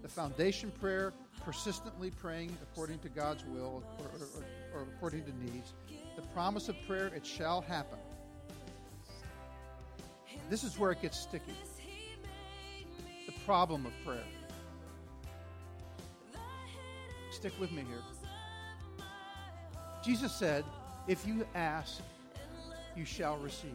The 0.02 0.08
foundation 0.08 0.70
prayer, 0.80 1.12
persistently 1.44 2.10
praying 2.10 2.56
according 2.62 3.00
to 3.00 3.08
God's 3.08 3.44
will 3.44 3.82
or, 3.98 4.06
or, 4.06 4.80
or 4.80 4.82
according 4.82 5.24
to 5.24 5.32
needs. 5.44 5.72
The 6.16 6.22
promise 6.28 6.68
of 6.68 6.76
prayer, 6.86 7.06
it 7.06 7.26
shall 7.26 7.60
happen. 7.60 7.98
This 10.48 10.64
is 10.64 10.78
where 10.78 10.90
it 10.92 11.02
gets 11.02 11.18
sticky. 11.18 11.52
The 13.26 13.32
problem 13.44 13.84
of 13.84 13.92
prayer. 14.04 14.24
Stick 17.30 17.52
with 17.60 17.70
me 17.70 17.84
here. 17.86 19.06
Jesus 20.02 20.32
said, 20.32 20.64
If 21.06 21.26
you 21.26 21.46
ask, 21.54 22.00
you 22.96 23.04
shall 23.04 23.36
receive. 23.36 23.70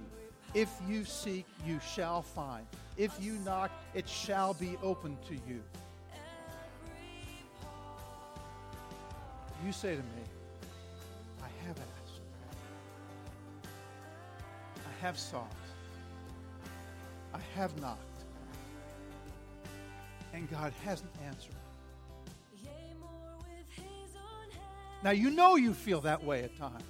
If 0.53 0.69
you 0.88 1.05
seek, 1.05 1.45
you 1.65 1.79
shall 1.95 2.21
find. 2.21 2.65
If 2.97 3.12
you 3.21 3.33
knock, 3.45 3.71
it 3.93 4.07
shall 4.09 4.53
be 4.53 4.77
open 4.83 5.17
to 5.27 5.33
you. 5.33 5.62
You 9.65 9.71
say 9.71 9.95
to 9.95 10.01
me, 10.01 10.23
I 11.41 11.67
have 11.67 11.77
asked. 11.77 12.19
I 14.75 15.05
have 15.05 15.17
sought. 15.17 15.51
I 17.34 17.39
have 17.56 17.80
knocked. 17.82 18.00
And 20.34 20.50
God 20.50 20.74
hasn't 20.84 21.12
answered. 21.26 21.56
Now, 25.04 25.12
you 25.12 25.30
know 25.30 25.56
you 25.56 25.74
feel 25.74 26.00
that 26.02 26.24
way 26.24 26.43
at 26.43 26.58
times. 26.58 26.84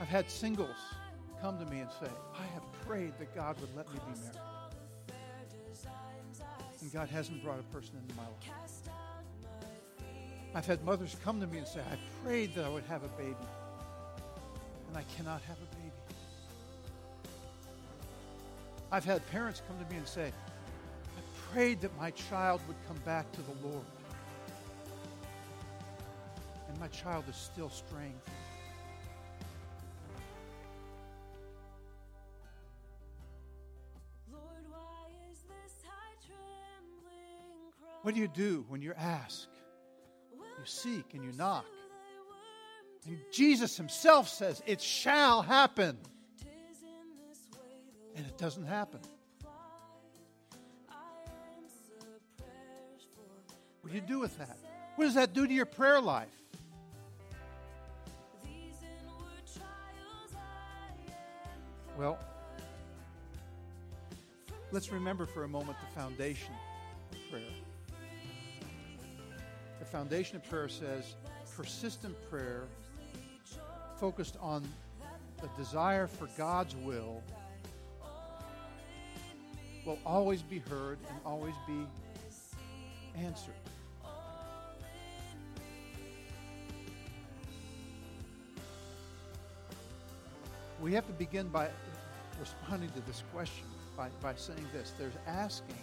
I've 0.00 0.08
had 0.08 0.30
singles 0.30 0.76
come 1.40 1.58
to 1.58 1.66
me 1.66 1.80
and 1.80 1.90
say, 1.90 2.10
I 2.38 2.44
have 2.54 2.62
prayed 2.86 3.12
that 3.18 3.34
God 3.34 3.60
would 3.60 3.74
let 3.76 3.86
me 3.92 3.98
be 4.06 4.20
married. 4.20 4.38
And 6.80 6.92
God 6.92 7.08
hasn't 7.08 7.42
brought 7.42 7.60
a 7.60 7.62
person 7.64 7.96
into 8.02 8.14
my 8.16 8.22
life. 8.22 8.50
I've 10.54 10.66
had 10.66 10.84
mothers 10.84 11.16
come 11.24 11.40
to 11.40 11.46
me 11.46 11.58
and 11.58 11.66
say, 11.66 11.80
I 11.80 11.96
prayed 12.24 12.54
that 12.54 12.64
I 12.64 12.68
would 12.68 12.84
have 12.84 13.02
a 13.02 13.08
baby. 13.08 13.34
And 14.88 14.96
I 14.96 15.02
cannot 15.16 15.42
have 15.42 15.56
a 15.56 15.66
baby. 15.66 15.73
I've 18.94 19.04
had 19.04 19.28
parents 19.32 19.60
come 19.66 19.76
to 19.84 19.90
me 19.92 19.96
and 19.96 20.06
say, 20.06 20.26
I 20.28 21.52
prayed 21.52 21.80
that 21.80 21.90
my 21.98 22.12
child 22.12 22.60
would 22.68 22.76
come 22.86 22.96
back 22.98 23.26
to 23.32 23.42
the 23.42 23.66
Lord. 23.66 23.84
And 26.68 26.78
my 26.78 26.86
child 26.86 27.24
is 27.28 27.34
still 27.34 27.70
straying 27.70 28.14
from. 28.24 28.34
What 38.02 38.14
do 38.14 38.20
you 38.20 38.28
do 38.28 38.64
when 38.68 38.80
you 38.80 38.92
ask? 38.96 39.48
You 40.32 40.64
seek 40.66 41.14
and 41.14 41.24
you 41.24 41.32
knock. 41.32 41.64
And 43.08 43.18
Jesus 43.32 43.76
himself 43.76 44.28
says, 44.28 44.62
It 44.66 44.80
shall 44.80 45.42
happen. 45.42 45.98
And 48.16 48.24
it 48.26 48.38
doesn't 48.38 48.66
happen. 48.66 49.00
What 53.80 53.90
do 53.90 53.94
you 53.94 54.00
do 54.00 54.20
with 54.20 54.38
that? 54.38 54.56
What 54.96 55.04
does 55.04 55.14
that 55.14 55.34
do 55.34 55.46
to 55.46 55.52
your 55.52 55.66
prayer 55.66 56.00
life? 56.00 56.28
Well, 61.98 62.18
let's 64.72 64.90
remember 64.90 65.26
for 65.26 65.44
a 65.44 65.48
moment 65.48 65.76
the 65.80 66.00
foundation 66.00 66.52
of 67.12 67.18
prayer. 67.30 67.42
The 69.78 69.84
foundation 69.84 70.36
of 70.36 70.48
prayer 70.48 70.68
says 70.68 71.14
persistent 71.56 72.16
prayer 72.30 72.64
focused 74.00 74.36
on 74.40 74.66
the 75.40 75.48
desire 75.56 76.06
for 76.06 76.28
God's 76.36 76.74
will 76.76 77.22
will 79.84 79.98
always 80.06 80.42
be 80.42 80.58
heard 80.70 80.98
and 81.08 81.18
always 81.26 81.54
be 81.66 81.86
answered. 83.16 83.54
We 90.80 90.92
have 90.92 91.06
to 91.06 91.12
begin 91.12 91.48
by 91.48 91.68
responding 92.40 92.90
to 92.90 93.00
this 93.06 93.22
question 93.32 93.66
by, 93.96 94.08
by 94.20 94.34
saying 94.34 94.66
this 94.72 94.92
there's 94.98 95.14
asking, 95.26 95.76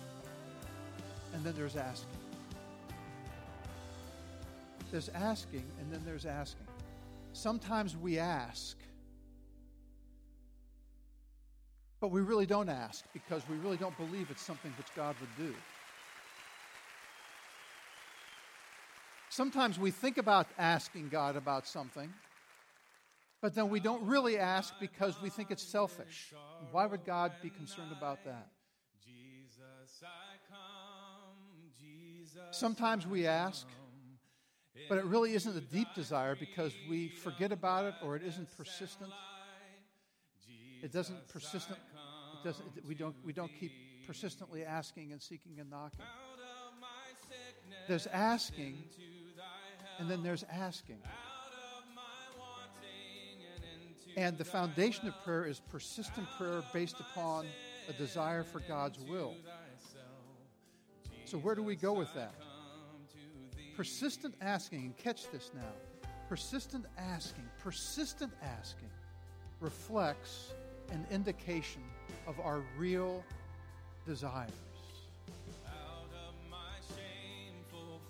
and 1.33 1.43
then 1.43 1.53
there's 1.55 1.75
asking. 1.75 2.09
There's 4.91 5.09
asking, 5.09 5.63
and 5.79 5.91
then 5.91 6.01
there's 6.05 6.25
asking. 6.25 6.67
Sometimes 7.33 7.95
we 7.95 8.19
ask, 8.19 8.77
but 12.01 12.09
we 12.09 12.21
really 12.21 12.47
don't 12.47 12.67
ask 12.67 13.05
because 13.13 13.43
we 13.47 13.55
really 13.57 13.77
don't 13.77 13.95
believe 13.95 14.27
it's 14.31 14.41
something 14.41 14.73
which 14.75 14.87
God 14.95 15.15
would 15.21 15.29
do. 15.37 15.53
Sometimes 19.29 19.79
we 19.79 19.91
think 19.91 20.17
about 20.17 20.47
asking 20.57 21.09
God 21.09 21.37
about 21.37 21.65
something, 21.67 22.11
but 23.39 23.53
then 23.55 23.69
we 23.69 23.79
don't 23.79 24.03
really 24.05 24.37
ask 24.37 24.73
because 24.79 25.21
we 25.21 25.29
think 25.29 25.51
it's 25.51 25.63
selfish. 25.63 26.33
Why 26.71 26.87
would 26.87 27.05
God 27.05 27.31
be 27.41 27.49
concerned 27.49 27.91
about 27.95 28.25
that? 28.25 28.47
Sometimes 32.51 33.05
we 33.07 33.27
ask, 33.27 33.67
but 34.89 34.97
it 34.97 35.05
really 35.05 35.33
isn't 35.33 35.55
a 35.55 35.61
deep 35.61 35.87
desire 35.95 36.35
because 36.35 36.73
we 36.89 37.09
forget 37.09 37.51
about 37.51 37.85
it 37.85 37.93
or 38.03 38.15
it 38.15 38.23
isn't 38.23 38.49
persistent. 38.57 39.11
It 40.81 40.91
doesn't 40.91 41.27
persistent. 41.27 41.79
Doesn't. 42.43 42.87
We 42.87 42.95
don't. 42.95 43.15
We 43.25 43.33
don't 43.33 43.51
keep 43.59 43.71
persistently 44.05 44.63
asking 44.63 45.11
and 45.11 45.21
seeking 45.21 45.59
and 45.59 45.69
knocking. 45.69 46.05
There's 47.87 48.07
asking, 48.07 48.77
and 49.99 50.09
then 50.09 50.23
there's 50.23 50.43
asking. 50.51 50.99
And 54.17 54.37
the 54.37 54.45
foundation 54.45 55.07
of 55.07 55.13
prayer 55.23 55.45
is 55.45 55.61
persistent 55.69 56.27
prayer 56.37 56.61
based 56.73 56.99
upon 56.99 57.45
a 57.87 57.93
desire 57.93 58.43
for 58.43 58.59
God's 58.59 58.99
will. 58.99 59.35
So, 61.25 61.37
where 61.37 61.55
do 61.55 61.63
we 61.63 61.75
go 61.75 61.93
with 61.93 62.13
that? 62.15 62.35
Persistent 63.75 64.35
asking, 64.41 64.81
and 64.81 64.97
catch 64.97 65.31
this 65.31 65.51
now 65.55 65.73
persistent 66.31 66.85
asking, 66.97 67.43
persistent 67.59 68.31
asking 68.41 68.87
reflects 69.59 70.53
an 70.91 71.05
indication 71.09 71.81
of 72.27 72.39
our 72.39 72.61
real 72.77 73.23
desires. 74.05 74.51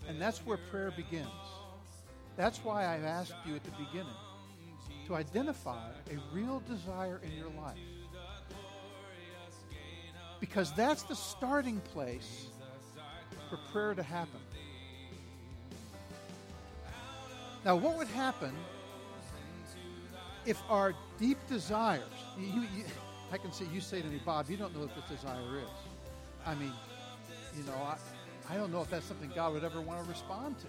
And 0.07 0.21
that's 0.21 0.39
where 0.39 0.57
prayer 0.57 0.91
begins. 0.91 1.27
That's 2.35 2.59
why 2.59 2.93
I've 2.93 3.03
asked 3.03 3.35
you 3.45 3.55
at 3.55 3.63
the 3.63 3.71
beginning 3.71 4.13
to 5.07 5.15
identify 5.15 5.89
a 6.09 6.35
real 6.35 6.61
desire 6.67 7.21
in 7.23 7.31
your 7.37 7.49
life. 7.61 7.77
Because 10.39 10.73
that's 10.73 11.03
the 11.03 11.15
starting 11.15 11.79
place 11.93 12.47
for 13.49 13.57
prayer 13.71 13.93
to 13.93 14.03
happen. 14.03 14.39
Now, 17.63 17.75
what 17.75 17.97
would 17.97 18.07
happen 18.07 18.55
if 20.45 20.61
our 20.69 20.93
deep 21.19 21.37
desires, 21.47 22.03
you, 22.37 22.61
you, 22.61 22.83
I 23.31 23.37
can 23.37 23.51
see 23.51 23.65
you 23.73 23.81
say 23.81 24.01
to 24.01 24.07
me, 24.07 24.19
Bob, 24.25 24.49
you 24.49 24.57
don't 24.57 24.73
know 24.73 24.81
what 24.81 24.95
this 24.95 25.19
desire 25.19 25.57
is. 25.57 26.45
I 26.45 26.55
mean, 26.55 26.71
you 27.57 27.63
know, 27.63 27.73
I, 27.73 27.97
I 28.49 28.57
don't 28.57 28.71
know 28.71 28.81
if 28.81 28.89
that's 28.89 29.05
something 29.05 29.31
God 29.35 29.53
would 29.53 29.63
ever 29.63 29.81
want 29.81 30.03
to 30.03 30.09
respond 30.09 30.55
to. 30.59 30.67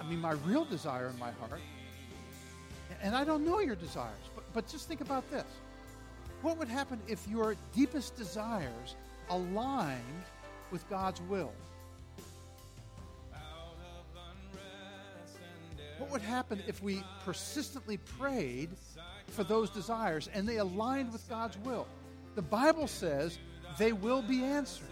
I 0.00 0.08
mean, 0.08 0.20
my 0.20 0.32
real 0.32 0.64
desire 0.64 1.08
in 1.08 1.18
my 1.18 1.30
heart, 1.32 1.60
and 3.02 3.14
I 3.14 3.24
don't 3.24 3.44
know 3.44 3.60
your 3.60 3.76
desires, 3.76 4.30
but, 4.34 4.44
but 4.52 4.68
just 4.68 4.88
think 4.88 5.00
about 5.00 5.30
this. 5.30 5.44
What 6.40 6.58
would 6.58 6.68
happen 6.68 7.00
if 7.06 7.26
your 7.28 7.54
deepest 7.74 8.16
desires 8.16 8.96
aligned 9.30 10.24
with 10.70 10.88
God's 10.90 11.20
will? 11.22 11.52
Would 16.12 16.22
happen 16.22 16.62
if 16.68 16.82
we 16.82 17.02
persistently 17.24 17.96
prayed 17.96 18.70
for 19.28 19.44
those 19.44 19.70
desires 19.70 20.28
and 20.32 20.48
they 20.48 20.58
aligned 20.58 21.12
with 21.12 21.28
God's 21.28 21.58
will? 21.58 21.86
The 22.34 22.42
Bible 22.42 22.86
says 22.86 23.38
they 23.78 23.92
will 23.92 24.22
be 24.22 24.44
answered. 24.44 24.86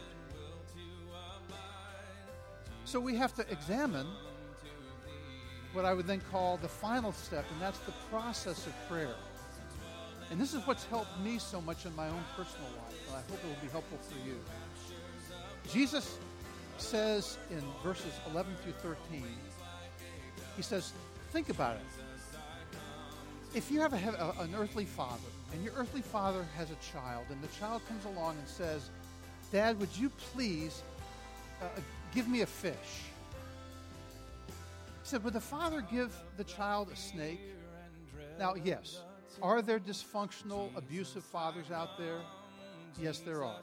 So 2.84 2.98
we 2.98 3.14
have 3.16 3.34
to 3.34 3.48
examine 3.50 4.06
what 5.72 5.84
I 5.84 5.94
would 5.94 6.06
then 6.06 6.20
call 6.32 6.56
the 6.56 6.68
final 6.68 7.12
step, 7.12 7.44
and 7.52 7.60
that's 7.60 7.78
the 7.80 7.92
process 8.10 8.66
of 8.66 8.72
prayer. 8.88 9.14
And 10.30 10.40
this 10.40 10.54
is 10.54 10.66
what's 10.66 10.84
helped 10.86 11.20
me 11.20 11.38
so 11.38 11.60
much 11.60 11.86
in 11.86 11.94
my 11.94 12.08
own 12.08 12.24
personal 12.36 12.66
life, 12.66 13.00
and 13.08 13.16
I 13.16 13.20
hope 13.30 13.38
it 13.44 13.46
will 13.46 13.62
be 13.62 13.70
helpful 13.70 13.98
for 13.98 14.26
you. 14.26 14.36
Jesus 15.72 16.18
says 16.78 17.38
in 17.50 17.62
verses 17.84 18.12
11 18.30 18.54
through 18.62 18.72
13, 18.72 19.24
he 20.56 20.62
says, 20.62 20.92
think 21.30 21.48
about 21.48 21.76
it. 21.76 21.82
If 23.54 23.70
you 23.70 23.80
have 23.80 23.92
a, 23.92 24.34
an 24.40 24.54
earthly 24.54 24.84
father, 24.84 25.18
and 25.52 25.64
your 25.64 25.72
earthly 25.76 26.02
father 26.02 26.46
has 26.56 26.70
a 26.70 26.76
child, 26.92 27.26
and 27.30 27.42
the 27.42 27.48
child 27.58 27.82
comes 27.88 28.04
along 28.04 28.36
and 28.38 28.46
says, 28.46 28.90
Dad, 29.50 29.80
would 29.80 29.96
you 29.96 30.10
please 30.32 30.82
uh, 31.60 31.66
give 32.14 32.28
me 32.28 32.42
a 32.42 32.46
fish? 32.46 33.02
He 34.46 34.52
said, 35.02 35.24
Would 35.24 35.32
the 35.32 35.40
father 35.40 35.80
give 35.80 36.14
the 36.36 36.44
child 36.44 36.90
a 36.92 36.96
snake? 36.96 37.40
Now, 38.38 38.54
yes. 38.54 39.00
Are 39.42 39.62
there 39.62 39.80
dysfunctional, 39.80 40.70
abusive 40.76 41.24
fathers 41.24 41.70
out 41.70 41.98
there? 41.98 42.20
Yes, 43.00 43.18
there 43.18 43.42
are. 43.42 43.60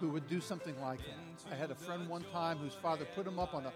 Who 0.00 0.08
would 0.10 0.28
do 0.28 0.40
something 0.40 0.74
like 0.80 0.98
that. 0.98 1.52
I 1.52 1.54
had 1.54 1.70
a 1.70 1.74
friend 1.74 2.08
one 2.08 2.24
time 2.32 2.58
whose 2.58 2.74
father 2.74 3.04
put 3.14 3.26
him 3.26 3.38
up 3.38 3.54
on 3.54 3.66
a 3.66 3.72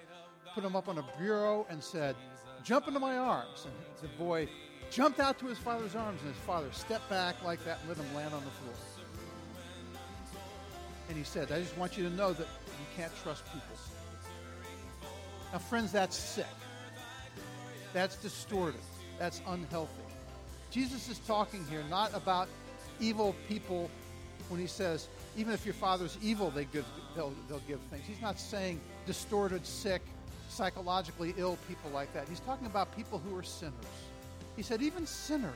put 0.55 0.65
him 0.65 0.77
up 0.77 0.89
on 0.89 0.99
a 0.99 1.05
bureau 1.19 1.67
and 1.69 1.83
said, 1.83 2.17
Jump 2.65 2.89
into 2.89 3.01
my 3.01 3.17
arms. 3.17 3.67
And 3.67 4.11
the 4.11 4.17
boy 4.17 4.49
jumped 4.91 5.21
out 5.21 5.39
to 5.39 5.47
his 5.47 5.59
father's 5.59 5.95
arms, 5.95 6.21
and 6.23 6.35
his 6.35 6.43
father 6.45 6.69
stepped 6.73 7.09
back 7.09 7.43
like 7.45 7.65
that 7.65 7.79
and 7.81 7.89
let 7.89 7.99
him 7.99 8.15
land 8.15 8.35
on 8.35 8.45
the 8.45 8.51
floor. 8.51 8.75
And 11.09 11.17
he 11.17 11.25
said, 11.25 11.51
I 11.53 11.61
just 11.61 11.77
want 11.79 11.97
you 11.97 12.05
to 12.05 12.15
know 12.15 12.33
that 12.33 12.47
you 12.47 12.87
can't 12.97 13.13
trust 13.23 13.45
people. 13.47 13.63
Now, 15.53 15.59
friends, 15.59 15.93
that's 15.93 16.17
sick. 16.17 16.47
That's 17.95 18.17
distorted. 18.17 18.81
That's 19.19 19.41
unhealthy. 19.47 20.03
Jesus 20.71 21.09
is 21.09 21.19
talking 21.21 21.65
here 21.71 21.83
not 21.89 22.15
about 22.15 22.49
evil 23.01 23.35
people 23.49 23.91
when 24.51 24.61
he 24.61 24.67
says, 24.67 25.09
even 25.37 25.53
if 25.53 25.65
your 25.65 25.75
father's 25.75 26.19
evil, 26.23 26.51
they 26.51 26.65
give, 26.67 26.85
they'll, 27.15 27.33
they'll 27.49 27.61
give 27.61 27.81
things. 27.91 28.05
He's 28.07 28.21
not 28.21 28.39
saying 28.39 28.81
distorted, 29.07 29.65
sick, 29.65 30.03
psychologically 30.59 31.35
ill 31.38 31.57
people 31.68 31.88
like 31.92 32.12
that. 32.12 32.29
He's 32.29 32.40
talking 32.40 32.66
about 32.66 32.94
people 32.97 33.23
who 33.25 33.38
are 33.38 33.44
sinners. 33.44 33.75
He 34.57 34.62
said, 34.62 34.83
even 34.83 35.07
sinners 35.07 35.53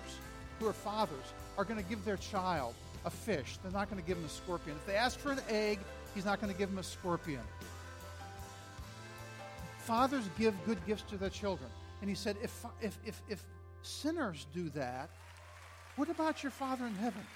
who 0.60 0.68
are 0.68 0.72
fathers 0.72 1.26
are 1.58 1.64
going 1.64 1.82
to 1.82 1.88
give 1.88 2.04
their 2.04 2.18
child 2.18 2.74
a 3.04 3.10
fish. 3.10 3.58
They're 3.62 3.72
not 3.72 3.90
going 3.90 4.00
to 4.00 4.06
give 4.06 4.16
him 4.16 4.24
a 4.24 4.28
scorpion. 4.28 4.76
If 4.76 4.86
they 4.86 4.94
ask 4.94 5.18
for 5.18 5.32
an 5.32 5.40
egg, 5.48 5.80
he's 6.14 6.24
not 6.24 6.40
going 6.40 6.52
to 6.52 6.58
give 6.58 6.70
them 6.70 6.78
a 6.78 6.84
scorpion. 6.84 7.40
Fathers 9.80 10.22
give 10.38 10.54
good 10.64 10.78
gifts 10.86 11.02
to 11.10 11.16
their 11.16 11.30
children. 11.30 11.68
And 12.00 12.08
he 12.08 12.14
said, 12.14 12.36
if, 12.40 12.64
if, 12.80 12.96
if, 13.04 13.20
if 13.28 13.42
sinners 13.82 14.46
do 14.54 14.68
that, 14.70 15.10
what 15.96 16.10
about 16.10 16.44
your 16.44 16.52
Father 16.52 16.86
in 16.86 16.94
heaven? 16.94 17.26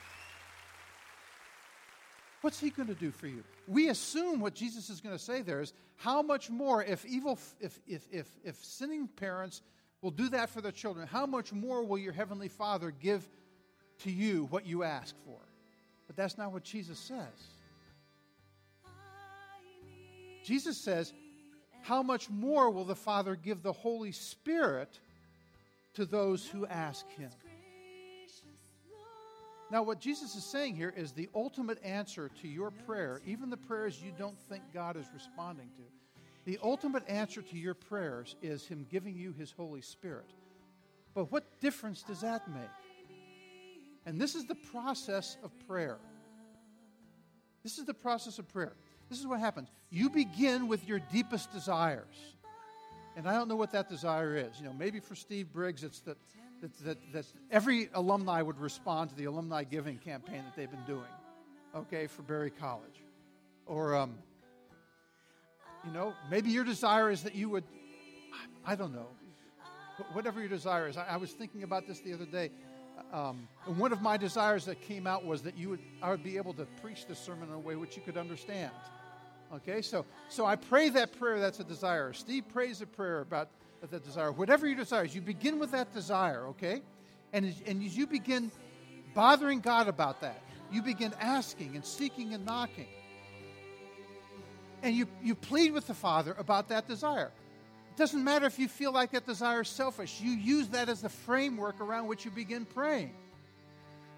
What's 2.47 2.61
he 2.61 2.71
going 2.71 2.87
to 2.87 2.95
do 2.95 3.11
for 3.11 3.27
you? 3.27 3.43
We 3.67 3.89
assume 3.89 4.39
what 4.39 4.55
Jesus 4.55 4.89
is 4.89 5.01
going 5.01 5.17
to 5.17 5.21
say 5.21 5.43
there 5.43 5.61
is 5.61 5.73
how 5.97 6.23
much 6.23 6.49
more 6.49 6.81
if 6.81 7.05
evil 7.05 7.41
if 7.59 7.81
if 7.89 8.07
if 8.13 8.29
if 8.45 8.65
sinning 8.65 9.09
parents 9.09 9.63
will 10.01 10.13
do 10.13 10.29
that 10.29 10.49
for 10.51 10.61
their 10.61 10.71
children, 10.71 11.09
how 11.09 11.27
much 11.27 11.53
more 11.53 11.83
will 11.83 11.99
your 11.99 12.13
heavenly 12.13 12.47
Father 12.47 12.93
give 12.93 13.29
to 14.05 14.13
you 14.13 14.47
what 14.51 14.65
you 14.65 14.85
ask 14.85 15.17
for? 15.25 15.41
But 16.07 16.15
that's 16.15 16.39
not 16.39 16.53
what 16.53 16.63
Jesus 16.63 17.01
says. 17.01 17.49
Jesus 20.45 20.79
says, 20.79 21.13
how 21.83 22.01
much 22.01 22.31
more 22.31 22.71
will 22.71 22.85
the 22.85 22.95
Father 22.95 23.35
give 23.35 23.65
the 23.65 23.73
Holy 23.73 24.13
Spirit 24.13 25.01
to 25.95 26.05
those 26.05 26.47
who 26.47 26.65
ask 26.65 27.11
him? 27.19 27.31
Now, 29.71 29.83
what 29.83 29.99
Jesus 29.99 30.37
is 30.37 30.45
saying 30.45 30.77
here 30.77 30.95
is 30.97 31.13
the 31.13 31.29
ultimate 31.35 31.83
answer 31.83 32.31
to 32.41 32.49
your 32.49 32.71
prayer, 32.71 33.21
even 33.27 33.51
the 33.51 33.57
prayers 33.57 34.01
you 34.01 34.13
don't 34.17 34.39
think 34.49 34.63
God 34.73 34.97
is 34.97 35.07
responding 35.13 35.69
to. 35.77 35.83
The 36.45 36.59
ultimate 36.63 37.03
answer 37.09 37.43
to 37.43 37.59
your 37.59 37.75
prayers 37.75 38.37
is 38.41 38.67
Him 38.67 38.87
giving 38.89 39.17
you 39.17 39.33
His 39.33 39.51
Holy 39.51 39.81
Spirit. 39.81 40.31
But 41.15 41.33
what 41.33 41.61
difference 41.61 42.03
does 42.03 42.21
that 42.21 42.49
make? 42.49 42.63
And 44.05 44.21
this 44.21 44.37
is 44.37 44.45
the 44.47 44.55
process 44.55 45.37
of 45.43 45.51
prayer. 45.67 45.99
This 47.65 47.79
is 47.79 47.85
the 47.85 47.95
process 47.95 48.39
of 48.39 48.47
prayer. 48.47 48.75
This 49.09 49.19
is 49.19 49.27
what 49.27 49.41
happens. 49.41 49.69
You 49.91 50.09
begin 50.11 50.69
with 50.69 50.87
your 50.87 51.01
deepest 51.01 51.53
desires. 51.53 52.37
And 53.17 53.27
I 53.29 53.33
don't 53.33 53.49
know 53.49 53.57
what 53.57 53.73
that 53.73 53.89
desire 53.89 54.37
is. 54.37 54.61
You 54.61 54.67
know, 54.67 54.73
maybe 54.73 55.01
for 55.01 55.17
Steve 55.17 55.53
Briggs, 55.53 55.83
it's 55.83 56.01
that 56.01 56.19
that, 56.61 56.85
that, 56.85 57.13
that 57.13 57.25
every 57.51 57.89
alumni 57.95 58.43
would 58.43 58.59
respond 58.59 59.11
to 59.11 59.17
the 59.17 59.25
alumni 59.25 59.65
giving 59.65 59.99
campaign 59.99 60.43
that 60.45 60.57
they've 60.57 60.71
been 60.71 60.85
doing, 60.87 61.03
okay, 61.75 62.07
for 62.07 62.23
Berry 62.23 62.51
College. 62.51 63.03
Or, 63.67 63.97
um, 63.97 64.15
you 65.85 65.93
know, 65.93 66.15
maybe 66.31 66.51
your 66.51 66.65
desire 66.65 67.11
is 67.11 67.23
that 67.23 67.35
you 67.35 67.49
would, 67.51 67.65
I, 68.65 68.73
I 68.73 68.75
don't 68.77 68.95
know, 68.95 69.09
whatever 70.13 70.41
your 70.41 70.49
desire 70.49 70.89
is. 70.89 70.97
I, 70.97 71.07
I, 71.11 71.17
was 71.17 71.33
thinking 71.33 71.63
about 71.63 71.87
this 71.87 72.01
the 72.01 72.13
other 72.13 72.27
day. 72.27 72.51
Um, 73.13 73.49
and 73.67 73.79
one 73.79 73.93
of 73.93 74.03
my 74.03 74.17
desires 74.17 74.65
that 74.67 74.81
came 74.81 75.07
out 75.07 75.25
was 75.25 75.43
that 75.43 75.57
you 75.57 75.71
would, 75.71 75.81
I 76.03 76.11
would 76.11 76.23
be 76.23 76.37
able 76.37 76.55
to 76.55 76.67
preach 76.83 77.07
this 77.07 77.19
sermon 77.19 77.49
in 77.49 77.55
a 77.55 77.59
way 77.59 77.77
which 77.77 77.97
you 77.97 78.03
could 78.03 78.17
understand. 78.17 78.73
Okay, 79.55 79.81
so 79.81 80.05
so 80.29 80.45
I 80.45 80.57
pray 80.57 80.89
that 80.89 81.17
prayer. 81.19 81.39
That's 81.39 81.61
a 81.61 81.65
desire. 81.65 82.13
Steve 82.13 82.45
prays 82.53 82.83
a 82.83 82.87
prayer 82.87 83.21
about 83.21 83.49
that 83.81 84.05
desire. 84.05 84.33
Whatever 84.33 84.67
your 84.67 84.77
desire 84.77 85.05
is, 85.05 85.15
you 85.15 85.21
begin 85.21 85.59
with 85.59 85.73
that 85.73 85.93
desire, 85.93 86.47
okay? 86.49 86.83
And 87.33 87.47
as, 87.47 87.55
and 87.67 87.85
as 87.85 87.97
you 87.97 88.07
begin 88.07 88.51
bothering 89.15 89.61
God 89.61 89.89
about 89.89 90.21
that, 90.21 90.41
you 90.71 90.83
begin 90.83 91.13
asking 91.21 91.75
and 91.75 91.85
seeking 91.85 92.35
and 92.35 92.45
knocking. 92.45 92.89
And 94.83 94.95
you, 94.95 95.07
you 95.23 95.35
plead 95.35 95.73
with 95.73 95.87
the 95.87 95.95
Father 95.95 96.35
about 96.39 96.69
that 96.69 96.87
desire. 96.87 97.31
It 97.91 97.97
doesn't 97.97 98.23
matter 98.23 98.47
if 98.47 98.59
you 98.59 98.69
feel 98.69 98.93
like 98.93 99.13
that 99.13 99.27
desire 99.27 99.63
is 99.63 99.69
selfish, 99.69 100.21
you 100.21 100.33
use 100.33 100.69
that 100.69 100.89
as 100.89 101.01
the 101.01 101.09
framework 101.09 101.81
around 101.81 102.09
which 102.09 102.25
you 102.25 102.31
begin 102.31 102.65
praying. 102.65 103.15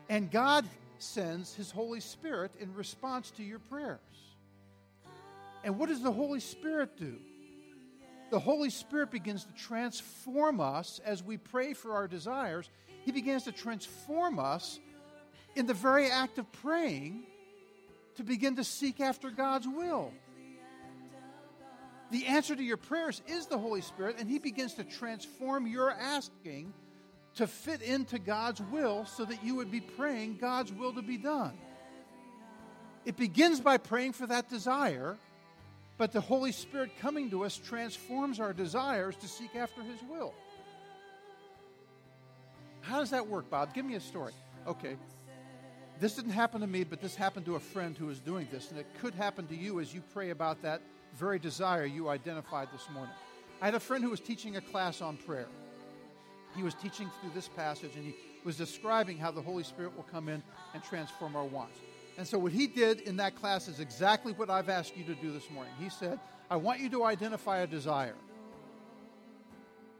And 0.08 0.30
God 0.30 0.66
sends 0.98 1.54
His 1.54 1.70
Holy 1.70 2.00
Spirit 2.00 2.50
in 2.58 2.74
response 2.74 3.30
to 3.32 3.42
your 3.42 3.58
prayers. 3.58 4.00
And 5.64 5.78
what 5.78 5.88
does 5.88 6.02
the 6.02 6.12
Holy 6.12 6.40
Spirit 6.40 6.96
do? 6.96 7.18
The 8.30 8.38
Holy 8.38 8.70
Spirit 8.70 9.10
begins 9.10 9.44
to 9.44 9.52
transform 9.54 10.60
us 10.60 11.00
as 11.04 11.22
we 11.22 11.38
pray 11.38 11.72
for 11.72 11.92
our 11.92 12.06
desires. 12.06 12.68
He 13.04 13.12
begins 13.12 13.44
to 13.44 13.52
transform 13.52 14.38
us 14.38 14.78
in 15.56 15.66
the 15.66 15.74
very 15.74 16.10
act 16.10 16.38
of 16.38 16.50
praying 16.52 17.24
to 18.16 18.24
begin 18.24 18.56
to 18.56 18.64
seek 18.64 19.00
after 19.00 19.30
God's 19.30 19.66
will. 19.66 20.12
The 22.10 22.26
answer 22.26 22.56
to 22.56 22.62
your 22.62 22.76
prayers 22.76 23.22
is 23.26 23.46
the 23.46 23.58
Holy 23.58 23.80
Spirit, 23.80 24.16
and 24.18 24.28
He 24.28 24.38
begins 24.38 24.74
to 24.74 24.84
transform 24.84 25.66
your 25.66 25.90
asking 25.90 26.72
to 27.36 27.46
fit 27.46 27.82
into 27.82 28.18
God's 28.18 28.60
will 28.60 29.04
so 29.06 29.24
that 29.24 29.44
you 29.44 29.54
would 29.56 29.70
be 29.70 29.80
praying 29.80 30.38
God's 30.38 30.72
will 30.72 30.92
to 30.94 31.02
be 31.02 31.16
done. 31.16 31.56
It 33.04 33.16
begins 33.16 33.60
by 33.60 33.78
praying 33.78 34.12
for 34.12 34.26
that 34.26 34.48
desire, 34.50 35.16
but 35.98 36.12
the 36.12 36.20
Holy 36.20 36.52
Spirit 36.52 36.90
coming 37.00 37.30
to 37.30 37.44
us 37.44 37.58
transforms 37.58 38.40
our 38.40 38.52
desires 38.52 39.16
to 39.16 39.28
seek 39.28 39.54
after 39.56 39.82
His 39.82 40.00
will. 40.08 40.32
How 42.80 43.00
does 43.00 43.10
that 43.10 43.26
work, 43.26 43.50
Bob? 43.50 43.74
Give 43.74 43.84
me 43.84 43.96
a 43.96 44.00
story. 44.00 44.32
Okay. 44.66 44.96
This 46.00 46.14
didn't 46.14 46.30
happen 46.30 46.60
to 46.60 46.66
me, 46.66 46.84
but 46.84 47.02
this 47.02 47.16
happened 47.16 47.44
to 47.46 47.56
a 47.56 47.60
friend 47.60 47.96
who 47.98 48.06
was 48.06 48.20
doing 48.20 48.46
this, 48.52 48.70
and 48.70 48.78
it 48.78 48.86
could 49.00 49.14
happen 49.14 49.46
to 49.48 49.56
you 49.56 49.80
as 49.80 49.92
you 49.92 50.00
pray 50.14 50.30
about 50.30 50.62
that 50.62 50.80
very 51.16 51.38
desire 51.38 51.84
you 51.84 52.08
identified 52.08 52.68
this 52.72 52.88
morning. 52.94 53.14
I 53.60 53.64
had 53.64 53.74
a 53.74 53.80
friend 53.80 54.04
who 54.04 54.10
was 54.10 54.20
teaching 54.20 54.56
a 54.56 54.60
class 54.60 55.02
on 55.02 55.16
prayer 55.16 55.48
he 56.56 56.62
was 56.62 56.74
teaching 56.74 57.10
through 57.20 57.30
this 57.34 57.48
passage 57.48 57.92
and 57.94 58.04
he 58.04 58.14
was 58.44 58.56
describing 58.56 59.18
how 59.18 59.30
the 59.30 59.40
Holy 59.40 59.62
Spirit 59.62 59.94
will 59.96 60.04
come 60.04 60.28
in 60.28 60.42
and 60.74 60.82
transform 60.82 61.36
our 61.36 61.44
wants. 61.44 61.78
And 62.18 62.26
so, 62.26 62.36
what 62.36 62.50
he 62.50 62.66
did 62.66 63.02
in 63.02 63.16
that 63.18 63.36
class 63.36 63.68
is 63.68 63.78
exactly 63.78 64.32
what 64.32 64.50
I've 64.50 64.68
asked 64.68 64.96
you 64.96 65.04
to 65.04 65.14
do 65.14 65.30
this 65.30 65.48
morning. 65.52 65.72
He 65.78 65.88
said, 65.88 66.18
I 66.50 66.56
want 66.56 66.80
you 66.80 66.90
to 66.90 67.04
identify 67.04 67.58
a 67.58 67.66
desire. 67.66 68.16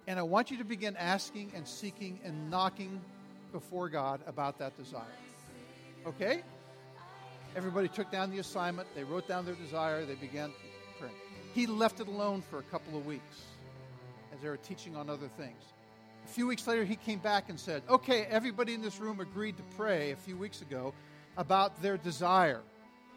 And 0.09 0.19
I 0.19 0.23
want 0.23 0.51
you 0.51 0.59
to 0.59 0.65
begin 0.65 0.97
asking 0.97 1.53
and 1.55 1.67
seeking 1.67 2.19
and 2.25 2.51
knocking 2.51 3.01
before 3.53 3.89
God 3.89 4.21
about 4.27 4.59
that 4.59 4.77
desire. 4.77 5.05
Okay? 6.07 6.43
Everybody 7.55 7.87
took 7.87 8.11
down 8.11 8.33
the 8.33 8.41
assignment. 8.41 8.89
They 8.97 9.05
wrote 9.05 9.29
down 9.29 9.45
their 9.45 9.55
desire. 9.55 10.05
They 10.05 10.17
began 10.17 10.51
praying. 10.99 11.15
He 11.55 11.69
left 11.69 12.01
it 12.01 12.09
alone 12.09 12.43
for 12.43 12.59
a 12.59 12.65
couple 12.65 12.99
of 12.99 13.07
weeks 13.07 13.43
as 14.35 14.41
they 14.41 14.49
were 14.49 14.57
teaching 14.57 14.97
on 14.97 15.09
other 15.09 15.29
things. 15.37 15.63
A 16.25 16.29
few 16.29 16.49
weeks 16.49 16.67
later, 16.67 16.85
he 16.85 16.97
came 16.97 17.21
back 17.21 17.49
and 17.49 17.61
said, 17.61 17.85
Okay, 17.89 18.27
everybody 18.29 18.75
in 18.75 18.83
this 18.83 18.99
room 18.99 19.21
agreed 19.21 19.57
to 19.57 19.63
pray 19.77 20.11
a 20.11 20.17
few 20.17 20.37
weeks 20.37 20.63
ago 20.63 20.93
about 21.39 21.81
their 21.81 21.97
desire. 21.97 22.61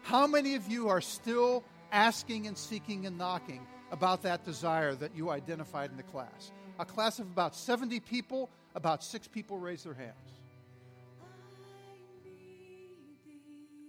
How 0.02 0.26
many 0.26 0.54
of 0.54 0.66
you 0.68 0.88
are 0.88 1.02
still 1.02 1.62
asking 1.92 2.46
and 2.46 2.56
seeking 2.56 3.04
and 3.04 3.18
knocking 3.18 3.66
about 3.90 4.22
that 4.22 4.44
desire 4.44 4.94
that 4.94 5.14
you 5.14 5.28
identified 5.28 5.90
in 5.90 5.98
the 5.98 6.02
class? 6.02 6.52
A 6.78 6.86
class 6.86 7.18
of 7.18 7.26
about 7.26 7.54
70 7.54 8.00
people, 8.00 8.48
about 8.74 9.04
six 9.04 9.28
people 9.28 9.58
raised 9.58 9.84
their 9.84 9.92
hands. 9.92 10.16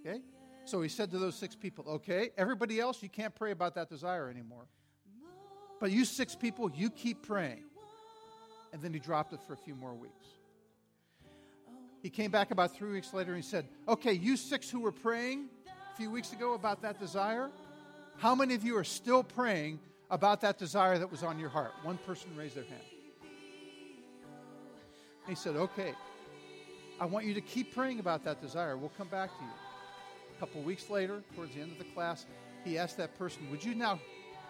Okay? 0.05 0.19
So 0.65 0.81
he 0.81 0.89
said 0.89 1.11
to 1.11 1.17
those 1.17 1.35
six 1.35 1.55
people, 1.55 1.85
Okay, 1.87 2.31
everybody 2.37 2.79
else, 2.79 3.01
you 3.01 3.09
can't 3.09 3.33
pray 3.33 3.51
about 3.51 3.75
that 3.75 3.89
desire 3.89 4.29
anymore. 4.29 4.65
But 5.79 5.91
you 5.91 6.03
six 6.03 6.35
people, 6.35 6.69
you 6.75 6.89
keep 6.89 7.21
praying 7.21 7.63
and 8.73 8.81
then 8.81 8.91
he 8.91 8.99
dropped 8.99 9.31
it 9.33 9.39
for 9.47 9.53
a 9.53 9.57
few 9.57 9.75
more 9.75 9.93
weeks. 9.93 10.25
He 12.03 12.09
came 12.09 12.31
back 12.31 12.51
about 12.51 12.75
three 12.75 12.91
weeks 12.91 13.13
later 13.13 13.33
and 13.33 13.41
he 13.41 13.49
said, 13.49 13.65
Okay, 13.87 14.11
you 14.11 14.35
six 14.35 14.69
who 14.69 14.81
were 14.81 14.91
praying 14.91 15.47
a 15.65 15.97
few 15.97 16.11
weeks 16.11 16.33
ago 16.33 16.53
about 16.53 16.81
that 16.81 16.99
desire, 16.99 17.49
how 18.17 18.35
many 18.35 18.53
of 18.53 18.63
you 18.63 18.77
are 18.77 18.83
still 18.83 19.23
praying 19.23 19.79
about 20.11 20.41
that 20.41 20.59
desire 20.59 20.99
that 20.99 21.09
was 21.09 21.23
on 21.23 21.39
your 21.39 21.47
heart? 21.47 21.71
One 21.81 21.97
person 21.97 22.29
raised 22.37 22.55
their 22.55 22.65
hand. 22.65 22.81
He 25.27 25.33
said, 25.33 25.55
Okay, 25.55 25.93
I 26.99 27.05
want 27.05 27.25
you 27.25 27.33
to 27.35 27.41
keep 27.41 27.73
praying 27.73 27.99
about 27.99 28.25
that 28.25 28.41
desire. 28.41 28.75
We'll 28.75 28.91
come 28.97 29.07
back 29.07 29.29
to 29.37 29.43
you. 29.43 29.51
A 30.35 30.39
couple 30.41 30.61
weeks 30.61 30.89
later, 30.89 31.23
towards 31.35 31.55
the 31.55 31.61
end 31.61 31.71
of 31.71 31.77
the 31.77 31.85
class, 31.95 32.25
he 32.65 32.77
asked 32.77 32.97
that 32.97 33.17
person, 33.17 33.49
Would 33.49 33.63
you 33.63 33.75
now, 33.75 33.97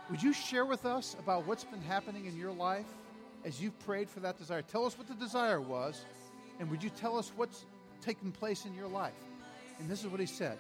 would 0.10 0.24
you 0.24 0.34
share 0.34 0.66
with 0.66 0.88
us 0.88 1.16
about 1.20 1.46
what's 1.46 1.64
been 1.64 1.84
happening 1.84 2.26
in 2.26 2.36
your 2.36 2.52
life? 2.52 2.88
as 3.46 3.62
you've 3.62 3.78
prayed 3.80 4.10
for 4.10 4.20
that 4.22 4.38
desire. 4.38 4.62
Tell 4.62 4.86
us 4.86 4.98
what 4.98 5.08
the 5.08 5.14
desire 5.16 5.60
was, 5.60 6.06
and 6.60 6.70
would 6.70 6.84
you 6.84 6.90
tell 6.90 7.18
us 7.18 7.32
what's 7.36 7.66
taken 8.02 8.32
place 8.32 8.66
in 8.66 8.76
your 8.76 8.88
life? 8.88 9.14
And 9.80 9.90
this 9.90 10.04
is 10.04 10.08
what 10.08 10.20
he 10.20 10.26
said. 10.26 10.58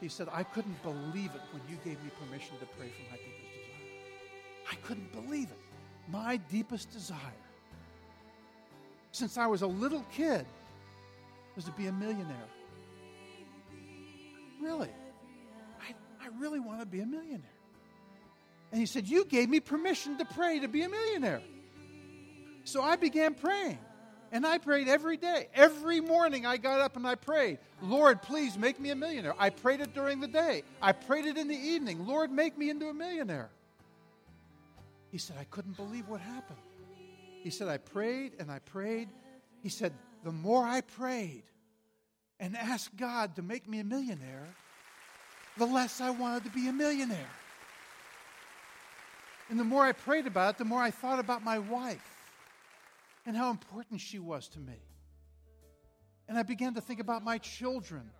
He 0.00 0.08
said, 0.08 0.28
I 0.32 0.42
couldn't 0.42 0.80
believe 0.82 1.30
it 1.34 1.40
when 1.52 1.62
you 1.68 1.76
gave 1.84 2.02
me 2.02 2.10
permission 2.24 2.56
to 2.58 2.66
pray 2.66 2.88
for 2.88 3.10
my 3.10 3.18
deepest 3.18 3.52
desire. 3.54 4.70
I 4.70 4.74
couldn't 4.86 5.12
believe 5.12 5.48
it. 5.48 5.58
My 6.08 6.36
deepest 6.36 6.90
desire, 6.90 7.18
since 9.12 9.38
I 9.38 9.46
was 9.46 9.62
a 9.62 9.66
little 9.66 10.04
kid, 10.12 10.44
was 11.54 11.64
to 11.66 11.70
be 11.72 11.86
a 11.86 11.92
millionaire. 11.92 12.48
Really? 14.60 14.90
I, 15.80 15.94
I 16.24 16.28
really 16.40 16.60
want 16.60 16.80
to 16.80 16.86
be 16.86 17.00
a 17.00 17.06
millionaire. 17.06 17.40
And 18.72 18.80
he 18.80 18.86
said, 18.86 19.06
You 19.06 19.24
gave 19.24 19.48
me 19.48 19.60
permission 19.60 20.18
to 20.18 20.24
pray 20.24 20.58
to 20.60 20.68
be 20.68 20.82
a 20.82 20.88
millionaire. 20.88 21.42
So 22.64 22.82
I 22.82 22.96
began 22.96 23.34
praying. 23.34 23.78
And 24.32 24.46
I 24.46 24.56
prayed 24.56 24.88
every 24.88 25.18
day. 25.18 25.48
Every 25.54 26.00
morning 26.00 26.46
I 26.46 26.56
got 26.56 26.80
up 26.80 26.96
and 26.96 27.06
I 27.06 27.16
prayed, 27.16 27.58
Lord, 27.82 28.22
please 28.22 28.56
make 28.56 28.80
me 28.80 28.88
a 28.88 28.96
millionaire. 28.96 29.34
I 29.38 29.50
prayed 29.50 29.82
it 29.82 29.94
during 29.94 30.20
the 30.20 30.26
day. 30.26 30.62
I 30.80 30.92
prayed 30.92 31.26
it 31.26 31.36
in 31.36 31.48
the 31.48 31.54
evening. 31.54 32.06
Lord, 32.06 32.32
make 32.32 32.56
me 32.56 32.70
into 32.70 32.88
a 32.88 32.94
millionaire. 32.94 33.50
He 35.10 35.18
said, 35.18 35.36
I 35.38 35.44
couldn't 35.44 35.76
believe 35.76 36.08
what 36.08 36.22
happened. 36.22 36.58
He 37.42 37.50
said, 37.50 37.68
I 37.68 37.76
prayed 37.76 38.32
and 38.38 38.50
I 38.50 38.60
prayed. 38.60 39.10
He 39.62 39.68
said, 39.68 39.92
the 40.24 40.32
more 40.32 40.64
I 40.64 40.80
prayed 40.80 41.42
and 42.40 42.56
asked 42.56 42.96
God 42.96 43.36
to 43.36 43.42
make 43.42 43.68
me 43.68 43.80
a 43.80 43.84
millionaire, 43.84 44.48
the 45.58 45.66
less 45.66 46.00
I 46.00 46.08
wanted 46.08 46.44
to 46.44 46.50
be 46.50 46.68
a 46.68 46.72
millionaire. 46.72 47.18
And 49.50 49.60
the 49.60 49.64
more 49.64 49.84
I 49.84 49.92
prayed 49.92 50.26
about 50.26 50.54
it, 50.54 50.58
the 50.58 50.64
more 50.64 50.80
I 50.80 50.90
thought 50.90 51.18
about 51.18 51.44
my 51.44 51.58
wife 51.58 52.21
and 53.24 53.36
how 53.36 53.50
important 53.50 54.00
she 54.00 54.18
was 54.18 54.48
to 54.48 54.60
me. 54.60 54.80
And 56.28 56.38
I 56.38 56.42
began 56.42 56.74
to 56.74 56.80
think 56.80 57.00
about 57.00 57.22
my 57.22 57.38
children. 57.38 58.10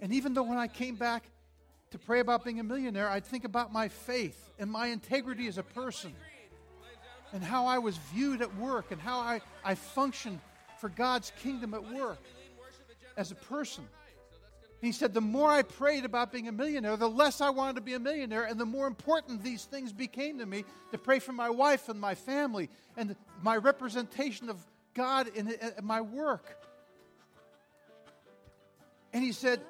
And 0.00 0.12
even 0.12 0.34
though 0.34 0.42
when 0.42 0.58
I 0.58 0.68
came 0.68 0.96
back 0.96 1.24
to 1.90 1.98
pray 1.98 2.20
about 2.20 2.44
being 2.44 2.60
a 2.60 2.64
millionaire, 2.64 3.08
I'd 3.08 3.24
think 3.24 3.44
about 3.44 3.72
my 3.72 3.88
faith 3.88 4.50
and 4.58 4.70
my 4.70 4.88
integrity 4.88 5.46
as 5.46 5.58
a 5.58 5.62
person 5.62 6.14
and 7.32 7.42
how 7.42 7.66
I 7.66 7.78
was 7.78 7.96
viewed 8.12 8.42
at 8.42 8.54
work 8.56 8.90
and 8.90 9.00
how 9.00 9.18
I, 9.18 9.40
I 9.64 9.74
functioned 9.74 10.40
for 10.78 10.88
God's 10.88 11.32
kingdom 11.42 11.74
at 11.74 11.82
work 11.94 12.18
as 13.16 13.30
a 13.30 13.34
person. 13.34 13.84
He 14.82 14.90
said, 14.90 15.14
The 15.14 15.20
more 15.20 15.48
I 15.48 15.62
prayed 15.62 16.04
about 16.04 16.32
being 16.32 16.48
a 16.48 16.52
millionaire, 16.52 16.96
the 16.96 17.08
less 17.08 17.40
I 17.40 17.50
wanted 17.50 17.76
to 17.76 17.82
be 17.82 17.94
a 17.94 18.00
millionaire, 18.00 18.42
and 18.42 18.60
the 18.60 18.66
more 18.66 18.88
important 18.88 19.42
these 19.42 19.64
things 19.64 19.92
became 19.92 20.38
to 20.40 20.44
me 20.44 20.64
to 20.90 20.98
pray 20.98 21.20
for 21.20 21.32
my 21.32 21.48
wife 21.48 21.88
and 21.88 21.98
my 21.98 22.16
family 22.16 22.68
and 22.96 23.14
my 23.42 23.56
representation 23.56 24.50
of 24.50 24.58
God 24.92 25.28
in, 25.36 25.48
in 25.48 25.84
my 25.84 26.00
work. 26.00 26.58
And 29.12 29.22
he 29.22 29.30
said, 29.30 29.60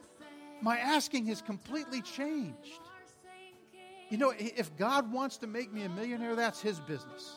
My 0.62 0.78
asking 0.78 1.26
has 1.26 1.42
completely 1.42 2.00
changed. 2.00 2.80
You 4.08 4.16
know, 4.16 4.32
if 4.38 4.74
God 4.78 5.12
wants 5.12 5.36
to 5.38 5.46
make 5.46 5.72
me 5.72 5.82
a 5.82 5.88
millionaire, 5.90 6.34
that's 6.34 6.60
his 6.62 6.80
business. 6.80 7.36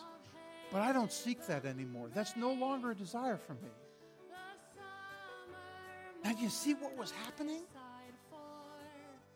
But 0.72 0.82
I 0.82 0.94
don't 0.94 1.12
seek 1.12 1.46
that 1.48 1.66
anymore. 1.66 2.10
That's 2.14 2.38
no 2.38 2.54
longer 2.54 2.92
a 2.92 2.96
desire 2.96 3.38
for 3.38 3.54
me. 3.54 3.70
Now, 6.26 6.32
you 6.32 6.50
see 6.50 6.74
what 6.74 6.98
was 6.98 7.12
happening? 7.12 7.62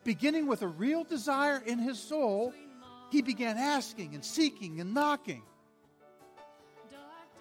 Beginning 0.02 0.48
with 0.48 0.62
a 0.62 0.66
real 0.66 1.04
desire 1.04 1.62
in 1.64 1.78
his 1.78 2.00
soul, 2.00 2.52
he 3.12 3.22
began 3.22 3.58
asking 3.58 4.16
and 4.16 4.24
seeking 4.24 4.80
and 4.80 4.92
knocking. 4.92 5.44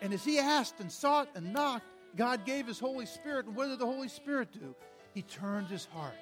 And 0.02 0.14
as 0.14 0.24
he 0.24 0.38
asked 0.38 0.80
and 0.80 0.92
sought 0.92 1.30
and 1.34 1.52
knocked, 1.52 1.88
God 2.16 2.46
gave 2.46 2.68
his 2.68 2.80
Holy 2.80 3.08
Spirit. 3.08 3.48
And 3.48 3.56
what 3.56 3.70
did 3.70 3.80
the 3.80 3.88
Holy 3.88 4.08
Spirit 4.08 4.50
do? 4.54 4.76
He 5.16 5.24
turned 5.24 5.66
his 5.66 5.86
heart 5.86 6.14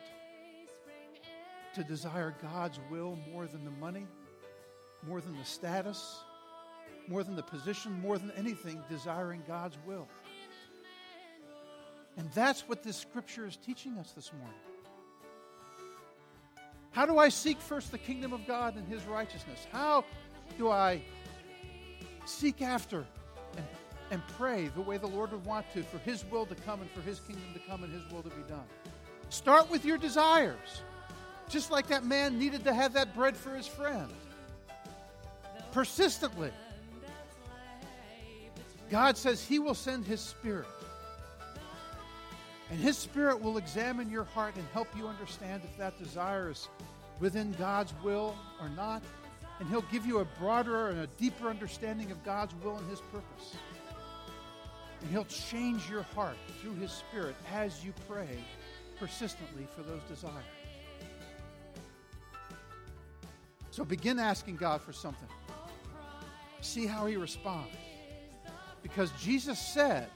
to 1.76 1.84
desire 1.84 2.34
God's 2.42 2.80
will 2.90 3.20
more 3.34 3.46
than 3.46 3.66
the 3.66 3.72
money, 3.72 4.08
more 5.06 5.20
than 5.20 5.38
the 5.38 5.44
status, 5.44 6.22
more 7.10 7.26
than 7.26 7.36
the 7.36 7.44
position, 7.44 7.92
more 8.02 8.18
than 8.18 8.32
anything, 8.38 8.82
desiring 8.90 9.44
God's 9.46 9.78
will. 9.86 10.08
And 12.18 12.30
that's 12.32 12.68
what 12.68 12.84
this 12.84 12.98
scripture 12.98 13.46
is 13.46 13.58
teaching 13.58 13.98
us 13.98 14.12
this 14.12 14.32
morning. 14.34 14.60
How 16.92 17.06
do 17.06 17.20
I 17.20 17.30
seek 17.30 17.60
first 17.60 17.92
the 17.92 17.98
kingdom 17.98 18.34
of 18.34 18.48
God 18.48 18.76
and 18.76 18.88
his 18.88 19.06
righteousness? 19.06 19.68
How 19.72 20.04
do 20.58 20.70
I 20.72 21.02
seek 22.26 22.62
after 22.62 23.06
and 23.56 23.66
and 24.12 24.22
pray 24.38 24.70
the 24.70 24.82
way 24.82 24.98
the 24.98 25.08
Lord 25.08 25.32
would 25.32 25.46
want 25.46 25.72
to 25.74 25.84
for 25.84 25.98
His 26.00 26.24
will 26.32 26.46
to 26.46 26.56
come 26.56 26.82
and 26.82 26.90
for 26.92 27.02
His 27.02 27.20
kingdom 27.20 27.46
to 27.54 27.60
come 27.60 27.84
and 27.84 27.92
His 27.92 28.10
will 28.12 28.24
to 28.24 28.30
be 28.30 28.42
done. 28.48 28.64
Start 29.30 29.70
with 29.70 29.84
your 29.84 29.98
desires, 29.98 30.82
just 31.50 31.72
like 31.72 31.88
that 31.88 32.06
man 32.06 32.40
needed 32.40 32.64
to 32.64 32.74
have 32.74 32.94
that 32.94 33.14
bread 33.14 33.36
for 33.36 33.54
his 33.54 33.68
friend. 33.68 34.10
Persistently. 35.72 36.52
God 38.90 39.18
says 39.18 39.44
He 39.44 39.60
will 39.60 39.76
send 39.76 40.06
His 40.06 40.22
Spirit. 40.22 40.68
And 42.70 42.80
His 42.80 42.98
Spirit 42.98 43.42
will 43.42 43.58
examine 43.58 44.10
your 44.10 44.26
heart 44.26 44.56
and 44.56 44.66
help 44.74 44.88
you 44.98 45.08
understand 45.08 45.62
if 45.64 45.78
that 45.78 45.98
desire 45.98 46.50
is 46.50 46.68
within 47.20 47.54
God's 47.54 47.94
will 48.04 48.36
or 48.62 48.70
not. 48.70 49.02
And 49.60 49.70
He'll 49.70 49.86
give 49.92 50.06
you 50.06 50.20
a 50.20 50.26
broader 50.40 50.90
and 50.90 51.00
a 51.00 51.08
deeper 51.18 51.48
understanding 51.48 52.12
of 52.12 52.24
God's 52.24 52.54
will 52.64 52.76
and 52.76 52.90
His 52.90 53.00
purpose. 53.00 53.56
And 55.02 55.10
He'll 55.12 55.26
change 55.26 55.90
your 55.90 56.04
heart 56.04 56.38
through 56.62 56.76
His 56.76 56.92
Spirit 56.92 57.36
as 57.54 57.84
you 57.86 57.94
pray 58.08 58.28
persistently 59.00 59.68
for 59.76 59.84
those 59.84 60.02
desires. 60.10 60.44
So 63.72 63.86
begin 63.86 64.20
asking 64.20 64.56
God 64.58 64.82
for 64.82 64.92
something. 64.92 65.30
See 66.62 66.88
how 66.88 67.06
He 67.06 67.16
responds. 67.16 67.76
Because 68.82 69.12
Jesus 69.20 69.60
said, 69.60 70.10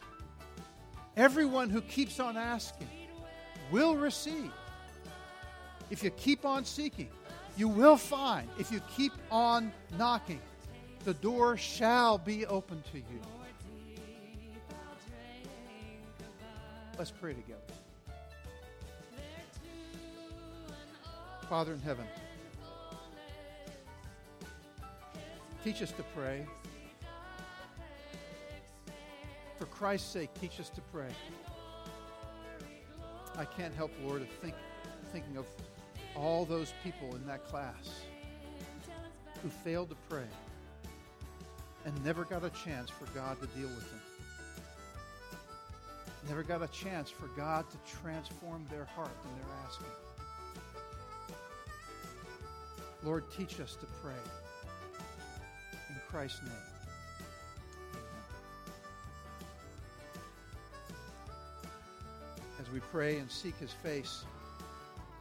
everyone 1.17 1.69
who 1.69 1.82
keeps 1.82 2.19
on 2.19 2.38
asking 2.38 2.88
will 3.71 3.95
receive. 3.95 4.52
If 5.89 6.04
you 6.04 6.10
keep 6.12 6.45
on 6.45 6.65
seeking, 6.65 7.10
you 7.58 7.67
will 7.67 7.97
find. 7.97 8.47
If 8.58 8.71
you 8.71 8.82
keep 8.95 9.12
on 9.30 9.71
knocking, 9.97 10.41
the 11.04 11.13
door 11.15 11.58
shall 11.58 12.17
be 12.17 12.45
open 12.45 12.84
to 12.91 12.97
you. 12.97 13.21
Let's 16.97 17.12
pray 17.12 17.34
together. 17.34 17.60
Father 21.50 21.74
in 21.74 21.82
heaven, 21.82 22.06
teach 25.63 25.82
us 25.82 25.91
to 25.91 26.04
pray. 26.15 26.45
Christ's 29.82 30.12
sake, 30.12 30.30
teach 30.39 30.60
us 30.60 30.70
to 30.70 30.82
pray. 30.94 31.10
I 33.36 33.46
can't 33.46 33.74
help, 33.74 33.89
Lord, 34.06 34.22
of 34.22 34.30
think, 34.30 34.54
thinking 35.12 35.38
of 35.38 35.48
all 36.15 36.46
those 36.46 36.72
people 36.84 37.15
in 37.15 37.26
that 37.26 37.48
class 37.48 38.04
who 39.41 39.50
failed 39.50 39.89
to 39.89 39.96
pray 40.08 40.28
and 41.84 42.06
never 42.06 42.26
got 42.26 42.44
a 42.44 42.52
chance 42.52 42.91
for 42.91 43.06
God 43.15 43.41
to 43.41 43.48
deal 43.60 43.70
with 43.70 43.89
them. 43.89 44.02
Never 46.30 46.44
got 46.44 46.62
a 46.62 46.67
chance 46.67 47.10
for 47.10 47.26
God 47.36 47.65
to 47.72 47.78
transform 48.04 48.67
their 48.70 48.86
heart 48.86 49.10
when 49.24 49.34
they're 49.34 49.58
asking. 49.65 49.88
Lord, 53.04 53.24
teach 53.36 53.60
us 53.60 53.76
to 53.78 53.88
pray. 54.04 54.13
In 55.89 55.96
Christ's 56.08 56.44
name. 56.44 56.70
We 62.71 62.79
pray 62.79 63.17
and 63.17 63.29
seek 63.29 63.57
his 63.57 63.71
face, 63.71 64.23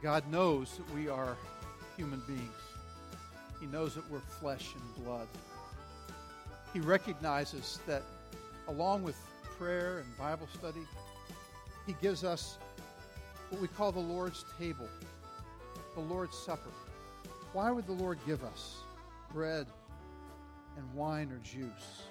God 0.02 0.24
knows 0.30 0.76
that 0.76 0.94
we 0.94 1.08
are 1.08 1.36
human 1.96 2.20
beings. 2.26 2.42
He 3.60 3.66
knows 3.66 3.94
that 3.94 4.10
we're 4.10 4.20
flesh 4.20 4.70
and 4.74 5.04
blood. 5.04 5.28
He 6.72 6.80
recognizes 6.80 7.80
that 7.86 8.02
along 8.68 9.02
with 9.02 9.16
prayer 9.58 9.98
and 9.98 10.18
Bible 10.18 10.48
study, 10.54 10.80
he 11.86 11.94
gives 12.00 12.24
us 12.24 12.58
what 13.50 13.60
we 13.60 13.68
call 13.68 13.92
the 13.92 14.00
Lord's 14.00 14.44
table, 14.58 14.88
the 15.94 16.00
Lord's 16.00 16.38
Supper. 16.38 16.70
Why 17.52 17.70
would 17.70 17.86
the 17.86 17.92
Lord 17.92 18.18
give 18.26 18.44
us 18.44 18.76
bread 19.32 19.66
and 20.76 20.94
wine 20.94 21.32
or 21.32 21.38
juice? 21.38 22.04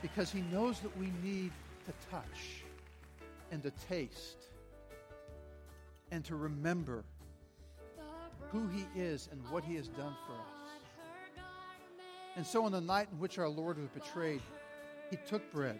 Because 0.00 0.32
He 0.32 0.40
knows 0.40 0.80
that 0.80 0.96
we 0.96 1.12
need 1.22 1.52
to 1.84 1.92
touch 2.10 2.62
and 3.50 3.62
to 3.62 3.70
taste 3.88 4.46
and 6.10 6.24
to 6.24 6.36
remember 6.36 7.04
who 8.50 8.68
He 8.68 8.86
is 8.94 9.28
and 9.30 9.42
what 9.50 9.64
He 9.64 9.74
has 9.76 9.88
done 9.88 10.14
for 10.26 10.32
us. 10.32 11.44
And 12.36 12.46
so, 12.46 12.64
on 12.64 12.72
the 12.72 12.80
night 12.80 13.08
in 13.12 13.18
which 13.18 13.38
our 13.38 13.48
Lord 13.48 13.78
was 13.78 13.88
betrayed, 13.88 14.42
He 15.10 15.18
took 15.28 15.50
bread, 15.52 15.78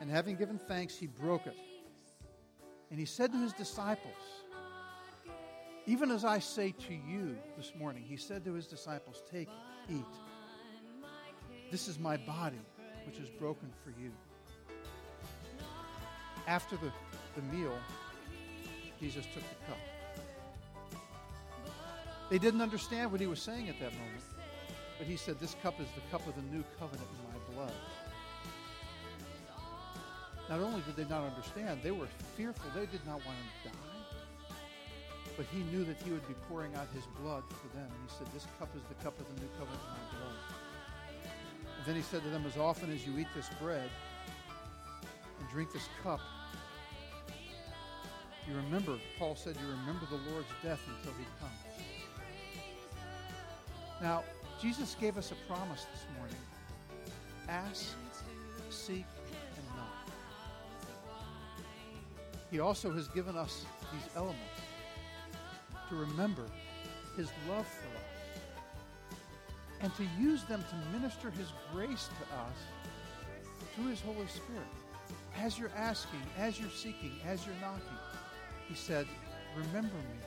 and 0.00 0.10
having 0.10 0.36
given 0.36 0.58
thanks, 0.58 0.96
He 0.96 1.06
broke 1.06 1.46
it. 1.46 1.56
And 2.90 2.98
He 2.98 3.06
said 3.06 3.32
to 3.32 3.38
His 3.38 3.52
disciples, 3.52 4.14
even 5.86 6.10
as 6.10 6.24
I 6.24 6.38
say 6.38 6.72
to 6.86 6.94
you 6.94 7.36
this 7.56 7.72
morning, 7.76 8.04
he 8.06 8.16
said 8.16 8.44
to 8.44 8.52
his 8.52 8.66
disciples, 8.66 9.22
Take, 9.30 9.48
eat. 9.88 10.04
This 11.70 11.88
is 11.88 11.98
my 11.98 12.16
body, 12.16 12.60
which 13.06 13.18
is 13.18 13.28
broken 13.28 13.70
for 13.82 13.90
you. 14.00 14.12
After 16.50 16.76
the, 16.76 16.90
the 17.36 17.56
meal, 17.56 17.78
Jesus 18.98 19.24
took 19.32 19.44
the 19.44 19.66
cup. 19.68 19.78
They 22.28 22.38
didn't 22.38 22.60
understand 22.60 23.12
what 23.12 23.20
he 23.20 23.28
was 23.28 23.40
saying 23.40 23.68
at 23.68 23.78
that 23.78 23.92
moment, 23.92 24.24
but 24.98 25.06
he 25.06 25.16
said, 25.16 25.38
This 25.38 25.54
cup 25.62 25.80
is 25.80 25.86
the 25.94 26.00
cup 26.10 26.26
of 26.26 26.34
the 26.34 26.42
new 26.50 26.64
covenant 26.76 27.06
in 27.06 27.22
my 27.30 27.54
blood. 27.54 27.72
Not 30.48 30.58
only 30.58 30.82
did 30.82 30.96
they 30.96 31.08
not 31.08 31.22
understand, 31.22 31.82
they 31.84 31.92
were 31.92 32.08
fearful. 32.36 32.68
They 32.74 32.86
did 32.86 33.06
not 33.06 33.24
want 33.24 33.38
him 33.38 33.50
to 33.62 33.68
die. 33.68 34.54
But 35.36 35.46
he 35.54 35.58
knew 35.70 35.84
that 35.84 36.02
he 36.02 36.10
would 36.10 36.26
be 36.26 36.34
pouring 36.48 36.74
out 36.74 36.88
his 36.92 37.04
blood 37.22 37.44
for 37.48 37.68
them. 37.76 37.86
And 37.86 38.10
he 38.10 38.18
said, 38.18 38.26
This 38.34 38.48
cup 38.58 38.70
is 38.74 38.82
the 38.88 39.00
cup 39.04 39.14
of 39.20 39.26
the 39.28 39.40
new 39.40 39.48
covenant 39.56 39.82
in 39.86 39.92
my 39.94 40.18
blood. 40.18 40.38
And 41.78 41.86
then 41.86 41.94
he 41.94 42.02
said 42.02 42.24
to 42.24 42.28
them, 42.30 42.44
As 42.44 42.56
often 42.56 42.90
as 42.90 43.06
you 43.06 43.16
eat 43.20 43.28
this 43.36 43.48
bread 43.62 43.88
and 45.38 45.48
drink 45.48 45.72
this 45.72 45.88
cup, 46.02 46.18
you 48.50 48.56
remember, 48.56 48.98
Paul 49.18 49.36
said, 49.36 49.56
you 49.56 49.70
remember 49.70 50.06
the 50.10 50.32
Lord's 50.32 50.48
death 50.62 50.80
until 50.98 51.12
he 51.18 51.24
comes. 51.38 51.52
Now, 54.02 54.24
Jesus 54.60 54.96
gave 55.00 55.16
us 55.16 55.30
a 55.32 55.52
promise 55.52 55.86
this 55.92 56.04
morning 56.16 56.36
ask, 57.48 57.94
seek, 58.70 59.04
and 59.56 59.66
knock. 59.76 60.08
He 62.50 62.60
also 62.60 62.92
has 62.92 63.08
given 63.08 63.36
us 63.36 63.64
these 63.92 64.08
elements 64.16 64.60
to 65.88 65.96
remember 65.96 66.44
his 67.16 67.28
love 67.48 67.66
for 67.66 67.88
us 67.88 68.10
and 69.80 69.94
to 69.96 70.04
use 70.20 70.44
them 70.44 70.62
to 70.70 70.98
minister 70.98 71.30
his 71.30 71.48
grace 71.72 72.08
to 72.08 72.36
us 72.36 72.56
through 73.74 73.88
his 73.88 74.00
Holy 74.00 74.26
Spirit. 74.28 74.62
As 75.38 75.58
you're 75.58 75.72
asking, 75.76 76.20
as 76.38 76.60
you're 76.60 76.70
seeking, 76.70 77.12
as 77.26 77.44
you're 77.46 77.54
knocking, 77.60 77.98
he 78.70 78.76
said, 78.76 79.06
Remember 79.56 79.96
me. 79.96 80.20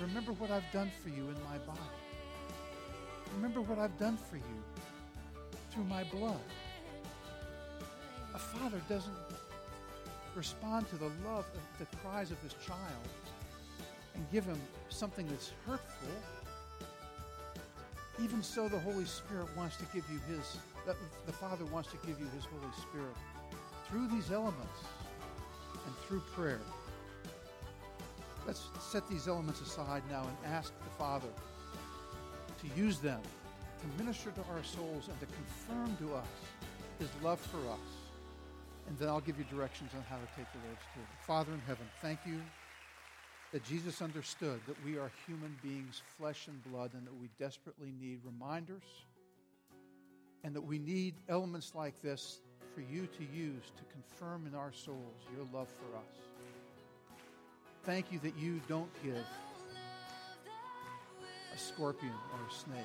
Remember 0.00 0.32
what 0.32 0.50
I've 0.50 0.70
done 0.72 0.90
for 1.02 1.08
you 1.08 1.22
in 1.28 1.42
my 1.44 1.58
body. 1.64 1.80
Remember 3.36 3.60
what 3.62 3.78
I've 3.78 3.96
done 3.98 4.16
for 4.16 4.36
you 4.36 4.62
through 5.70 5.84
my 5.84 6.02
blood. 6.04 6.40
A 8.34 8.38
father 8.38 8.80
doesn't 8.88 9.14
respond 10.34 10.88
to 10.88 10.96
the 10.96 11.10
love, 11.24 11.46
the 11.78 11.86
cries 12.02 12.32
of 12.32 12.40
his 12.42 12.54
child 12.66 13.08
and 14.14 14.30
give 14.32 14.44
him 14.44 14.60
something 14.88 15.26
that's 15.28 15.52
hurtful, 15.64 16.08
even 18.22 18.42
so 18.42 18.68
the 18.68 18.78
Holy 18.80 19.04
Spirit 19.04 19.48
wants 19.56 19.76
to 19.76 19.84
give 19.94 20.04
you 20.10 20.18
his, 20.34 20.58
the 21.26 21.32
Father 21.32 21.64
wants 21.66 21.90
to 21.90 21.96
give 22.06 22.18
you 22.18 22.26
his 22.34 22.44
Holy 22.44 22.72
Spirit 22.90 23.14
through 23.88 24.08
these 24.08 24.32
elements 24.32 24.80
and 25.86 25.96
through 26.06 26.20
prayer. 26.34 26.60
Let's 28.48 28.70
set 28.80 29.06
these 29.10 29.28
elements 29.28 29.60
aside 29.60 30.02
now 30.10 30.22
and 30.22 30.54
ask 30.54 30.72
the 30.82 30.90
Father 30.96 31.28
to 31.28 32.80
use 32.80 32.98
them 32.98 33.20
to 33.20 34.02
minister 34.02 34.30
to 34.30 34.40
our 34.50 34.64
souls 34.64 35.06
and 35.06 35.20
to 35.20 35.26
confirm 35.26 35.94
to 35.98 36.14
us 36.14 36.26
his 36.98 37.10
love 37.22 37.38
for 37.38 37.58
us. 37.58 37.90
And 38.88 38.98
then 38.98 39.08
I'll 39.08 39.20
give 39.20 39.38
you 39.38 39.44
directions 39.50 39.90
on 39.94 40.02
how 40.08 40.16
to 40.16 40.26
take 40.34 40.50
the 40.52 40.66
Lord's 40.66 40.80
table. 40.94 41.06
Father 41.26 41.52
in 41.52 41.60
heaven, 41.66 41.84
thank 42.00 42.20
you 42.24 42.40
that 43.52 43.62
Jesus 43.64 44.00
understood 44.00 44.62
that 44.66 44.82
we 44.82 44.96
are 44.96 45.12
human 45.26 45.54
beings, 45.62 46.00
flesh 46.16 46.48
and 46.48 46.64
blood, 46.72 46.92
and 46.94 47.06
that 47.06 47.20
we 47.20 47.28
desperately 47.38 47.92
need 48.00 48.20
reminders, 48.24 49.04
and 50.42 50.54
that 50.54 50.62
we 50.64 50.78
need 50.78 51.16
elements 51.28 51.74
like 51.74 52.00
this 52.00 52.40
for 52.74 52.80
you 52.80 53.06
to 53.18 53.24
use 53.24 53.64
to 53.76 53.84
confirm 53.92 54.46
in 54.46 54.54
our 54.54 54.72
souls 54.72 55.20
your 55.36 55.46
love 55.52 55.68
for 55.68 55.98
us. 55.98 56.37
Thank 57.88 58.12
you 58.12 58.18
that 58.18 58.36
you 58.36 58.60
don't 58.68 58.90
give 59.02 59.24
a 61.54 61.58
scorpion 61.58 62.12
or 62.34 62.46
a 62.46 62.52
snake. 62.52 62.84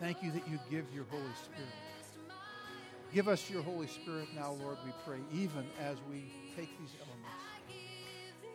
Thank 0.00 0.20
you 0.20 0.32
that 0.32 0.48
you 0.48 0.58
give 0.68 0.84
your 0.92 1.04
Holy 1.04 1.22
Spirit. 1.44 1.70
Give 3.14 3.28
us 3.28 3.48
your 3.48 3.62
Holy 3.62 3.86
Spirit 3.86 4.26
now, 4.34 4.50
Lord, 4.50 4.78
we 4.84 4.90
pray, 5.06 5.18
even 5.32 5.64
as 5.80 5.98
we 6.10 6.24
take 6.56 6.76
these 6.80 6.90
elements. 6.98 7.44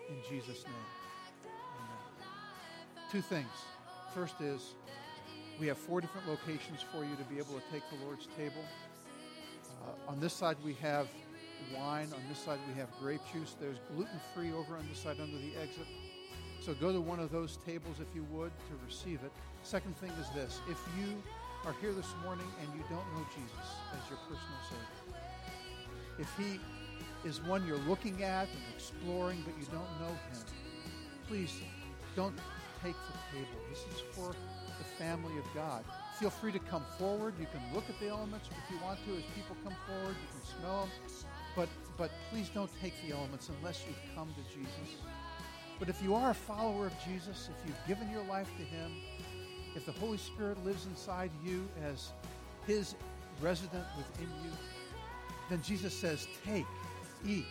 In 0.10 0.18
Jesus' 0.30 0.66
name. 0.66 0.76
Amen. 1.80 3.10
Two 3.10 3.22
things. 3.22 3.48
First 4.14 4.42
is 4.42 4.74
we 5.58 5.68
have 5.68 5.78
four 5.78 6.02
different 6.02 6.28
locations 6.28 6.82
for 6.82 7.06
you 7.06 7.16
to 7.16 7.24
be 7.34 7.38
able 7.38 7.54
to 7.54 7.64
take 7.72 7.84
the 7.98 8.06
Lord's 8.06 8.28
table. 8.36 8.66
Uh, 9.86 10.12
on 10.12 10.20
this 10.20 10.34
side, 10.34 10.58
we 10.66 10.74
have 10.74 11.08
wine. 11.76 12.08
On 12.14 12.22
this 12.30 12.40
side, 12.40 12.60
we 12.68 12.74
have 12.80 12.90
grape 13.00 13.22
juice. 13.32 13.56
There's 13.60 13.78
gluten 13.94 14.20
free 14.34 14.52
over 14.52 14.76
on 14.76 14.88
this 14.90 15.00
side 15.00 15.18
under 15.22 15.38
the 15.38 15.52
exit. 15.62 15.88
So 16.62 16.74
go 16.74 16.92
to 16.92 17.00
one 17.00 17.20
of 17.20 17.32
those 17.32 17.58
tables 17.66 17.98
if 18.00 18.08
you 18.16 18.26
would 18.32 18.52
to 18.52 18.86
receive 18.86 19.20
it. 19.24 19.32
Second 19.64 19.96
thing 19.98 20.12
is 20.20 20.30
this 20.32 20.60
if 20.70 20.80
you 21.00 21.22
are 21.66 21.76
here 21.82 21.94
this 21.94 22.14
morning 22.24 22.48
and 22.62 22.68
you 22.74 22.84
don't 22.90 23.06
know 23.14 23.26
Jesus 23.36 23.70
as 23.94 24.10
your 24.10 24.20
personal 24.28 24.60
Savior, 24.70 25.18
if 26.20 26.30
He 26.38 26.60
is 27.28 27.42
one 27.44 27.66
you're 27.68 27.78
looking 27.88 28.24
at 28.24 28.48
and 28.48 28.64
exploring, 28.76 29.44
but 29.46 29.54
you 29.60 29.66
don't 29.72 29.90
know 30.02 30.14
Him, 30.32 30.42
please 31.28 31.62
don't 32.16 32.36
take 32.84 32.96
the 32.96 33.38
table. 33.38 33.60
This 33.70 33.80
is 33.94 34.02
for 34.12 34.34
the 34.78 34.84
family 35.04 35.38
of 35.38 35.46
God. 35.54 35.84
Feel 36.20 36.30
free 36.30 36.52
to 36.52 36.60
come 36.60 36.84
forward. 36.98 37.34
You 37.40 37.48
can 37.52 37.62
look 37.74 37.84
at 37.90 38.00
the 38.00 38.08
elements 38.08 38.50
if 38.50 38.72
you 38.72 38.84
want 38.84 39.00
to 39.06 39.12
as 39.12 39.24
people 39.36 39.56
come 39.64 39.76
forward. 39.86 40.16
You 40.16 40.30
can 40.32 40.60
smell 40.60 40.82
them. 40.82 41.28
But, 41.58 41.70
but 41.98 42.12
please 42.30 42.50
don't 42.50 42.70
take 42.80 42.94
the 43.06 43.16
elements 43.16 43.50
unless 43.50 43.84
you've 43.88 44.16
come 44.16 44.30
to 44.36 44.56
Jesus. 44.56 45.02
But 45.80 45.90
if 45.90 46.02
you 46.04 46.14
are 46.14 46.30
a 46.30 46.36
follower 46.36 46.86
of 46.86 46.94
Jesus, 47.04 47.50
if 47.50 47.68
you've 47.68 47.88
given 47.88 48.12
your 48.12 48.24
life 48.26 48.48
to 48.58 48.64
Him, 48.64 48.92
if 49.76 49.84
the 49.84 49.92
Holy 49.94 50.20
Spirit 50.20 50.64
lives 50.64 50.86
inside 50.86 51.32
you 51.44 51.68
as 51.84 52.12
His 52.68 52.94
resident 53.42 53.86
within 53.98 54.28
you, 54.44 54.52
then 55.50 55.62
Jesus 55.64 55.96
says, 55.96 56.28
Take, 56.46 56.66
eat. 57.26 57.46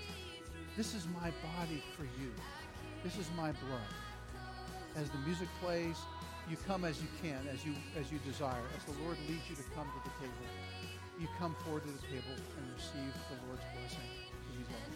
This 0.76 0.94
is 0.94 1.08
my 1.20 1.32
body 1.58 1.82
for 1.96 2.04
you. 2.04 2.30
This 3.02 3.18
is 3.18 3.26
my 3.36 3.50
blood. 3.50 3.90
As 4.94 5.10
the 5.10 5.18
music 5.18 5.48
plays, 5.60 5.96
you 6.48 6.56
come 6.66 6.84
as 6.84 7.00
you 7.00 7.08
can, 7.22 7.40
as 7.52 7.64
you 7.66 7.74
as 7.98 8.12
you 8.12 8.18
desire. 8.24 8.62
As 8.76 8.84
the 8.84 9.02
Lord 9.02 9.16
leads 9.28 9.50
you 9.50 9.56
to 9.56 9.62
come 9.74 9.86
to 9.86 10.08
the 10.08 10.14
table, 10.20 10.46
you 11.18 11.28
come 11.38 11.54
forward 11.64 11.82
to 11.82 11.88
the 11.88 12.06
table 12.08 12.34
and 12.36 12.66
receive 12.76 13.12
the 13.30 13.46
Lord's 13.46 13.64
blessing. 13.72 14.95